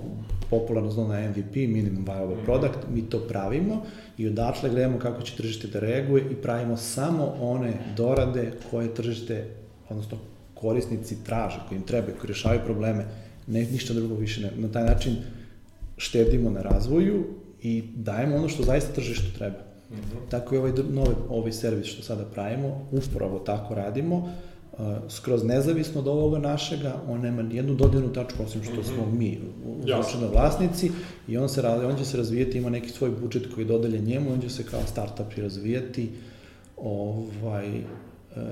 [0.50, 2.44] popularno zna na MVP, minimum viable mhm.
[2.44, 3.82] product, mi to pravimo
[4.18, 9.46] i odatle gledamo kako će tržište da reaguje i pravimo samo one dorade koje tržište,
[9.88, 10.18] odnosno
[10.54, 13.04] korisnici traže, koji im treba, koji rešavaju probleme,
[13.46, 14.50] ne, ništa drugo više ne.
[14.56, 15.16] Na taj način
[15.96, 17.24] štedimo na razvoju
[17.62, 19.56] i dajemo ono što zaista tržištu treba.
[19.90, 20.30] Mm -hmm.
[20.30, 24.32] Tako i ovaj novi, ovaj servis što sada pravimo, upravo tako radimo.
[25.08, 30.28] Skroz nezavisno od ovoga našega, on nema jednu dodirnu tačku, osim što smo mi uzročeno
[30.32, 30.90] vlasnici,
[31.28, 34.40] i on, se, on će se razvijati, ima neki svoj budžet koji dodelje njemu, on
[34.40, 36.10] će se kao startup i razvijati,
[36.76, 37.82] ovaj, e,
[38.36, 38.42] e,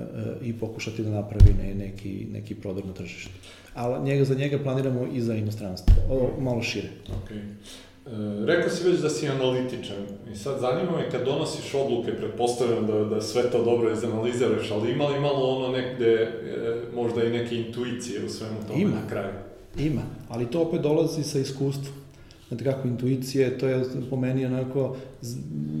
[0.41, 3.31] i pokušati da napravi ne, neki, neki prodor na tržištu.
[3.73, 6.89] Ali njega, za njega planiramo i za inostranstvo, o, malo šire.
[7.07, 7.41] Okay.
[8.05, 8.09] E,
[8.45, 9.97] rekao si već da si analitičan
[10.33, 14.91] i sad zanima me kad donosiš odluke, pretpostavljam da, da sve to dobro izanaliziraš, ali
[14.91, 16.29] ima li malo ono negde, e,
[16.95, 18.91] možda i neke intuicije u svemu tome ima.
[18.91, 19.33] na kraju?
[19.79, 21.95] Ima, ali to opet dolazi sa iskustvom.
[22.47, 24.95] Znate kako, intuicije, to je po meni onako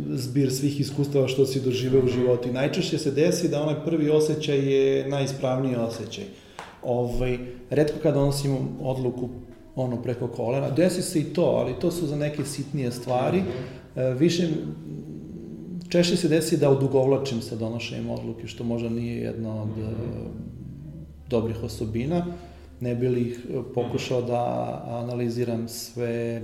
[0.09, 2.49] zbir svih iskustava što si doživeo u životu.
[2.49, 6.23] I najčešće se desi da onaj prvi osjećaj je najispravniji osjećaj.
[6.83, 7.37] Ovaj,
[7.69, 9.29] redko kad donosimo odluku
[9.81, 10.69] ono preko kolena.
[10.69, 13.43] Desi se i to, ali to su za neke sitnije stvari.
[13.95, 14.49] E, više,
[15.89, 20.27] češće se desi da odugovlačim sa donošenjem odluke, što možda nije jedna od mm -hmm.
[21.29, 22.25] dobrih osobina.
[22.79, 23.39] Ne bi li ih
[23.75, 26.41] pokušao da analiziram sve,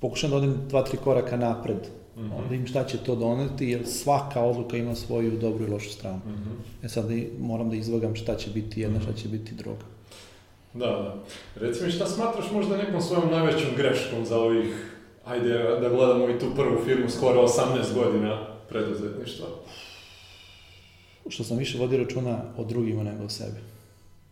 [0.00, 2.48] pokušam da odem dva, tri koraka napred, mm -hmm.
[2.48, 6.20] da im šta će to doneti, jer svaka odluka ima svoju dobru i lošu stranu.
[6.26, 6.86] Mm -hmm.
[6.86, 9.84] E sad moram da izvagam šta će biti jedna, šta će biti druga.
[10.74, 11.14] Da, da.
[11.54, 15.48] Reci mi šta smatraš možda nekom svojom najvećom greškom za ovih, ajde
[15.80, 19.46] da gledamo i tu prvu firmu, skoro 18 godina preduzetništva?
[21.28, 23.58] Što sam više vodio računa o drugima nego o sebi.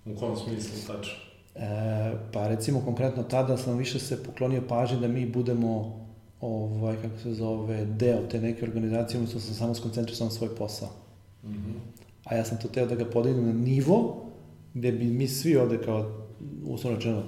[0.06, 1.14] U kom smislu, tačno?
[1.54, 5.98] E, pa recimo konkretno tada sam više se poklonio pažnji da mi budemo
[6.40, 10.88] ovaj, kako se zove, deo te neke organizacije, umjesto sam samo skoncentrisao na svoj posao.
[11.44, 11.74] Mm -hmm.
[12.24, 14.28] A ja sam to teo da ga podignem na nivo
[14.74, 16.27] gde bi mi svi ovde kao
[16.64, 17.22] uslovno rečeno,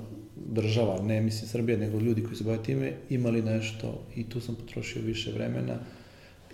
[0.47, 4.55] država, ne mislim Srbija, nego ljudi koji se bave time, imali nešto i tu sam
[4.55, 5.75] potrošio više vremena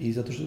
[0.00, 0.42] i zato što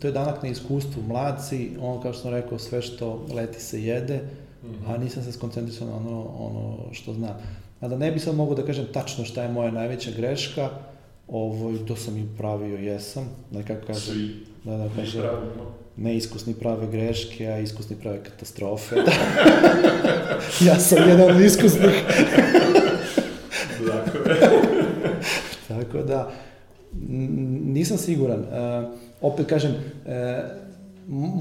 [0.00, 3.84] to je danak na iskustvu, mladci, on kao što sam rekao, sve što leti se
[3.84, 4.20] jede,
[4.62, 4.94] mm -hmm.
[4.94, 7.36] a nisam se skoncentrisao na ono, ono što znam.
[7.80, 10.70] A da ne bi sad mogu da kažem tačno šta je moja najveća greška,
[11.28, 14.14] ovo, to sam i pravio, jesam, nekako kažem.
[14.14, 15.22] Svi, da, da, kažem,
[16.00, 18.96] neiskusni prave greške, a iskusni prave katastrofe.
[20.68, 22.04] ja sam jedan od iskusnih.
[25.68, 26.32] Tako da,
[27.64, 28.40] nisam siguran.
[28.40, 28.46] Uh,
[29.20, 29.80] opet kažem, uh,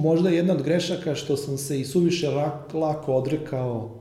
[0.02, 2.30] možda jedna od grešaka što sam se i suviše
[2.74, 3.99] lako odrekao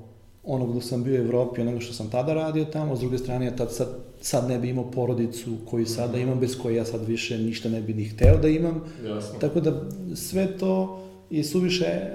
[0.48, 3.46] onog dok sam bio u Evropi, onoga što sam tada radio tamo, s druge strane
[3.46, 3.88] ja tad sad,
[4.20, 6.20] sad ne bi imao porodicu koju sada mhm.
[6.20, 8.84] imam, bez koje ja sad više ništa ne bi ni hteo da imam.
[9.06, 9.38] Jasno.
[9.38, 9.82] Tako da
[10.14, 12.10] sve to je suviše e,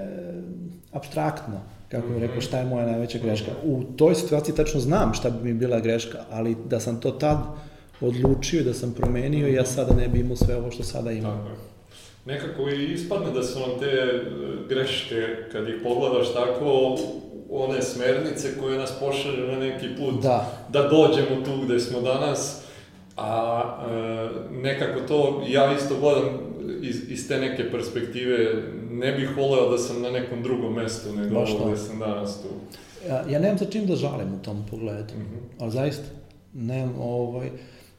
[0.92, 2.44] abstraktno, kako bih rekao, mhm.
[2.44, 3.50] šta je moja najveća greška.
[3.64, 7.38] U toj situaciji tačno znam šta bi mi bila greška, ali da sam to tad
[8.00, 9.70] odlučio i da sam promenio, ja mhm.
[9.70, 11.38] sada ne bi imao sve ovo što sada imam.
[11.38, 11.74] Tako je.
[12.26, 14.20] Nekako i ispadne da su vam te e,
[14.68, 16.96] greške, kad ih pogledaš tako,
[17.54, 22.60] one smernice koje nas pošalju na neki put da, da dođemo tu gde smo danas,
[23.16, 26.38] a e, nekako to ja isto gledam
[26.82, 31.36] iz, iz te neke perspektive, ne bih voleo da sam na nekom drugom mestu nego
[31.36, 32.48] ovo gde sam danas tu.
[33.08, 35.62] Ja, ja nemam za čim da žalim u tom pogledu, mm -hmm.
[35.62, 36.04] ali zaista,
[36.54, 37.50] nemam, ovaj,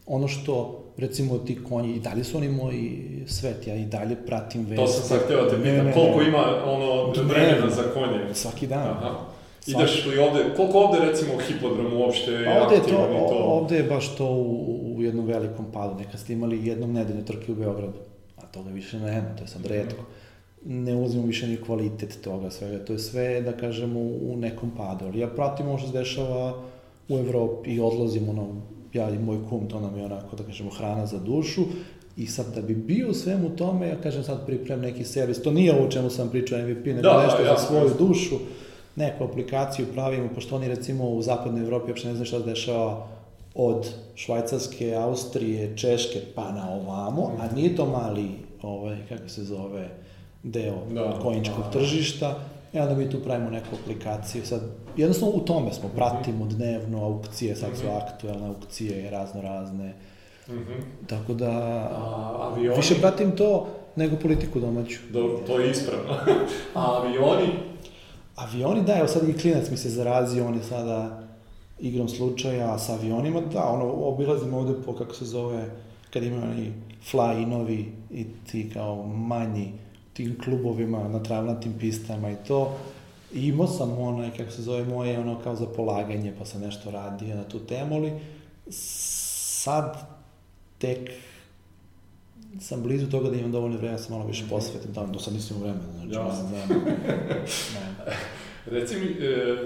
[0.06, 4.66] ono što, recimo ti konji, i dalje su oni moji svet, ja i dalje pratim
[4.66, 4.76] vesti.
[4.76, 8.34] To sam sad htio da te pitam, koliko ima ono vremena za konje?
[8.34, 8.88] Svaki dan.
[8.88, 9.35] Aha.
[9.66, 12.88] Ideš li ovde, koliko ovde recimo hipodrom uopšte je pa ovde je to,
[13.28, 13.44] to?
[13.44, 15.94] Ovde je baš to u, u jednom velikom padu.
[15.94, 17.98] Nekad ste imali jednom nedeljne trke u Beogradu,
[18.36, 20.04] a toga više nema, to je sad redko.
[20.64, 25.04] Ne ulazimo više ni kvalitet toga svega, to je sve, da kažemo, u nekom padu.
[25.04, 26.62] Ali ja pratim ovo što se dešava
[27.08, 28.46] u Evropi i odlazim, ono,
[28.92, 31.62] ja i moj kum, to nam je onako, da kažemo, hrana za dušu.
[32.16, 35.50] I sad da bi bio u svemu tome, ja kažem sad pripremam neki servis, to
[35.50, 37.94] nije ovo čemu sam pričao MVP, nego da, nešto ja, za svoju ja.
[37.98, 38.36] dušu
[38.96, 43.06] neku aplikaciju pravimo, pošto oni recimo u zapadnoj Evropi uopšte ne znaju šta se dešava
[43.54, 48.28] od Švajcarske, Austrije, Češke pa na ovamo, a nije to mali,
[48.62, 49.88] ovaj, kako se zove,
[50.42, 52.34] deo da, konjičkog da, tržišta,
[52.72, 54.46] i onda mi tu pravimo neku aplikaciju.
[54.46, 54.60] Sad,
[54.96, 57.96] jednostavno u tome smo, pratimo dnevno aukcije, sad su mhm.
[57.96, 59.94] aktuelne aukcije, razno razne.
[60.48, 61.06] Mm -hmm.
[61.06, 62.76] Tako da, a, avioni...
[62.76, 63.66] više pratim to
[63.96, 64.98] nego politiku domaću.
[65.10, 66.12] Dobro, to je ispravno.
[66.74, 67.48] a avioni,
[68.36, 71.22] Avioni, da, evo sad i klinac mi se zarazio, on je sada
[71.80, 75.70] igrom slučaja sa avionima, da, ono, obilazimo ovde po, kako se zove,
[76.10, 76.72] kad ima oni
[77.12, 79.72] fly inovi i ti kao manji
[80.12, 82.76] tim klubovima na travnatim pistama i to.
[83.34, 86.90] I imao sam onaj, kako se zove, moje ono kao za polaganje, pa sam nešto
[86.90, 88.12] radio na tu temu, ali
[88.68, 89.96] sad
[90.78, 91.10] tek
[92.60, 95.34] sam blizu toga da imam dovoljno vremena da se malo više posvetim tamo, do sad
[95.34, 96.48] nisam vremena, znači Jasno.
[96.50, 97.34] nemam vremena.
[97.74, 98.12] Ne.
[98.80, 99.56] Reci mi, e,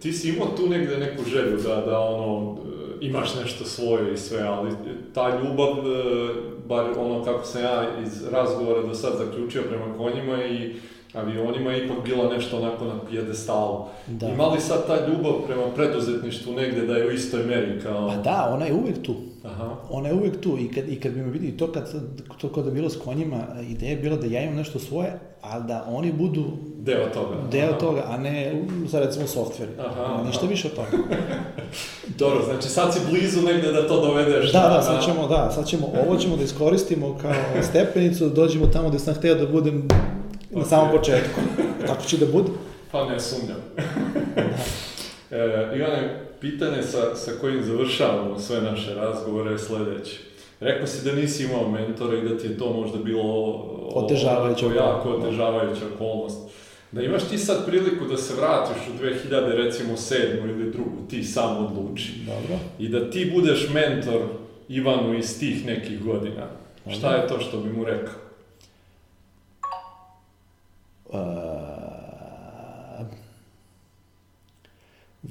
[0.00, 4.16] ti si imao tu negde neku želju da, da ono, e, imaš nešto svoje i
[4.16, 4.70] sve, ali
[5.14, 6.34] ta ljubav, e,
[6.68, 10.74] bar ono kako sam ja iz razgovora do sad zaključio prema konjima i
[11.14, 13.84] avionima je ipak bila nešto onako na pijedestalu.
[14.06, 14.28] Da.
[14.28, 18.08] Ima li sad ta ljubav prema preduzetništvu negde da je u istoj meri kao...
[18.08, 19.14] Pa da, ona je uvek tu.
[19.46, 19.76] Aha.
[19.90, 21.92] Ona je uvek tu i kad, i kad bi me vidi to kad
[22.38, 25.64] to kod je bilo s konjima, ideja je bila da ja imam nešto svoje, ali
[25.64, 26.44] da oni budu
[26.78, 27.36] Deo toga.
[27.50, 27.78] deo Aha.
[27.78, 29.72] toga, a ne sad recimo softveri.
[29.80, 30.48] Aha, Ništa aha.
[30.48, 30.88] više od toga.
[32.18, 34.52] Dobro, znači sad si blizu negde da to dovedeš.
[34.52, 37.32] Da, na- da, sad na- ćemo, da, sad ćemo, ovo ćemo da iskoristimo kao
[37.62, 39.88] stepenicu, da dođemo tamo gde sam hteo da budem
[40.50, 40.66] na Ok.
[40.66, 41.40] samom početku.
[41.86, 42.48] Tako će da bude.
[42.92, 43.56] Pa ne sumnjam.
[45.30, 50.18] E, Ivane, pitanje sa, sa kojim završavamo sve naše razgovore je sledeće.
[50.60, 53.54] Rekao si da nisi imao mentora i da ti je to možda bilo
[53.94, 55.26] Otežavajuća jako okolnost.
[55.26, 56.38] otežavajuća okolnost.
[56.92, 61.22] Da imaš ti sad priliku da se vratiš u 2000, recimo, sedmu ili drugu, ti
[61.22, 62.12] sam odluči.
[62.26, 62.58] Dobro.
[62.78, 64.20] I da ti budeš mentor
[64.68, 66.46] Ivanu iz tih nekih godina.
[66.90, 68.25] Šta je to što bi mu rekao?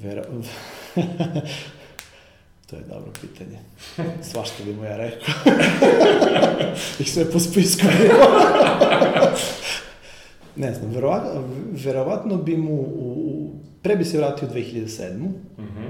[0.02, 0.22] Vera...
[2.66, 3.58] to je dobro pitanje.
[4.30, 5.34] Svašta bi mu ja rekao.
[7.00, 7.86] Ih sve po spisku.
[10.56, 11.44] ne znam, verovatno,
[11.84, 12.74] verovatno bi mu...
[12.74, 15.12] U, pre bi se vratio u 2007.
[15.58, 15.84] Mhm.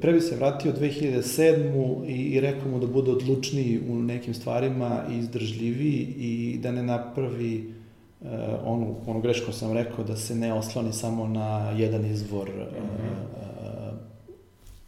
[0.00, 2.06] Pre bi se vratio u 2007.
[2.06, 6.82] i, i rekao mu da bude odlučniji u nekim stvarima i izdržljiviji i da ne
[6.82, 7.79] napravi
[8.20, 8.28] uh,
[8.64, 13.94] onu, onu grešku sam rekao, da se ne osloni samo na jedan izvor, uh, uh,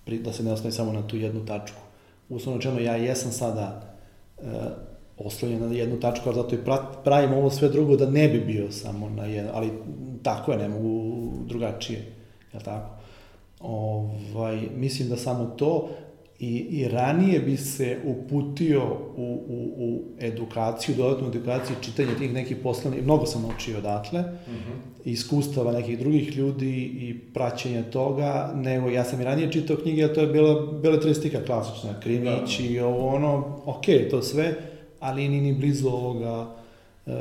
[0.05, 1.81] pri, da se ne osloni samo na tu jednu tačku.
[2.29, 3.89] Uslovno čemu ja jesam sada
[5.19, 8.41] oslonjen na jednu tačku, ali zato i pra, pravim ovo sve drugo da ne bi
[8.41, 9.71] bio samo na jedan, ali
[10.23, 11.13] tako je, ne mogu
[11.47, 11.99] drugačije,
[12.53, 12.91] je li tako?
[13.61, 15.89] Ovaj, mislim da samo to
[16.43, 18.83] i, i ranije bi se uputio
[19.17, 24.71] u, u, u edukaciju, dodatnu edukaciju, čitanje tih nekih poslovnih, mnogo sam naučio odatle, Mhm.
[25.05, 30.15] iskustava nekih drugih ljudi i praćenja toga, nego ja sam i ranije čitao knjige, a
[30.15, 32.65] to je bila beletristika klasična, Krimić Da.
[32.65, 33.33] i ovo ono,
[33.67, 34.55] ok, to sve,
[35.01, 36.47] ali ni ni blizu ovoga
[37.07, 37.13] e,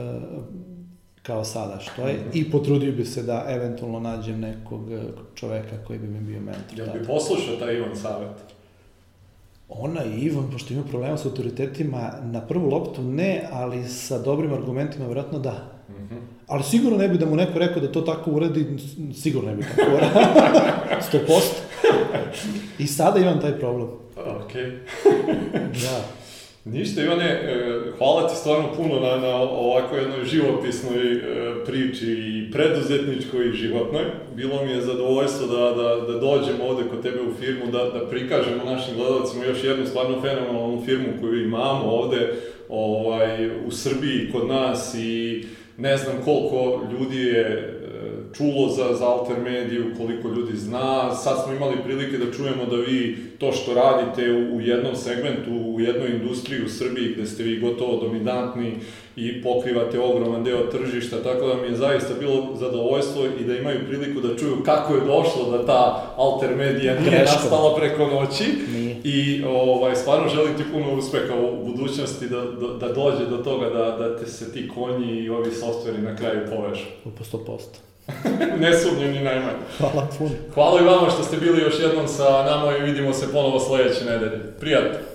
[1.21, 5.01] kao sada što je i potrudio bi se da eventualno nađem nekog e,
[5.35, 6.77] čoveka koji bi mi bio mentor.
[6.77, 8.31] Jel bi poslušao taj Ivan savjet?
[9.73, 14.53] Ona i Ivan, pošto ima problema sa autoritetima, na prvu loptu ne, ali sa dobrim
[14.53, 15.81] argumentima vjerojatno da.
[15.89, 16.15] Mhm.
[16.47, 18.77] Ali sigurno ne bi da mu neko rekao da to tako uradi,
[19.13, 20.21] sigurno ne bi tako uradio.
[21.27, 21.41] 100%.
[22.79, 23.87] I sada imam taj problem.
[24.43, 24.71] Okej.
[25.81, 26.20] Da.
[26.65, 31.19] Ništa, Ivane, e, hvala ti stvarno puno na, na ovako jednoj živopisnoj e,
[31.65, 34.03] priči i preduzetničkoj i životnoj.
[34.35, 38.07] Bilo mi je zadovoljstvo da, da, da dođemo ovde kod tebe u firmu, da, da
[38.09, 42.33] prikažemo našim gledalcima još jednu stvarno fenomenalnu firmu koju imamo ovde
[42.69, 45.45] ovaj, u Srbiji kod nas i
[45.77, 47.80] ne znam koliko ljudi je
[48.33, 51.15] čulo za, za Alter Mediju, koliko ljudi zna.
[51.15, 55.51] Sad smo imali prilike da čujemo da vi to što radite u, u jednom segmentu,
[55.51, 58.73] u jednoj industriji u Srbiji gde ste vi gotovo dominantni
[59.15, 63.79] i pokrivate ogroman deo tržišta, tako da mi je zaista bilo zadovoljstvo i da imaju
[63.87, 67.41] priliku da čuju kako je došlo da ta Alter Medija nije Greškom.
[67.41, 68.43] nastala preko noći.
[68.73, 68.95] Nije.
[69.03, 73.69] I ovaj, stvarno želim ti puno uspeha u budućnosti da, da, da dođe do toga
[73.69, 76.85] da, da te se ti konji i ovi softveri na kraju povežu.
[77.03, 77.90] Po 100%.
[78.61, 79.57] ne sumnjam ni najmanje.
[79.77, 80.31] Hvala puno.
[80.53, 84.05] Hvala i vama što ste bili još jednom sa nama i vidimo se ponovo sledeće
[84.05, 84.39] nedelje.
[84.59, 85.10] Prijatno!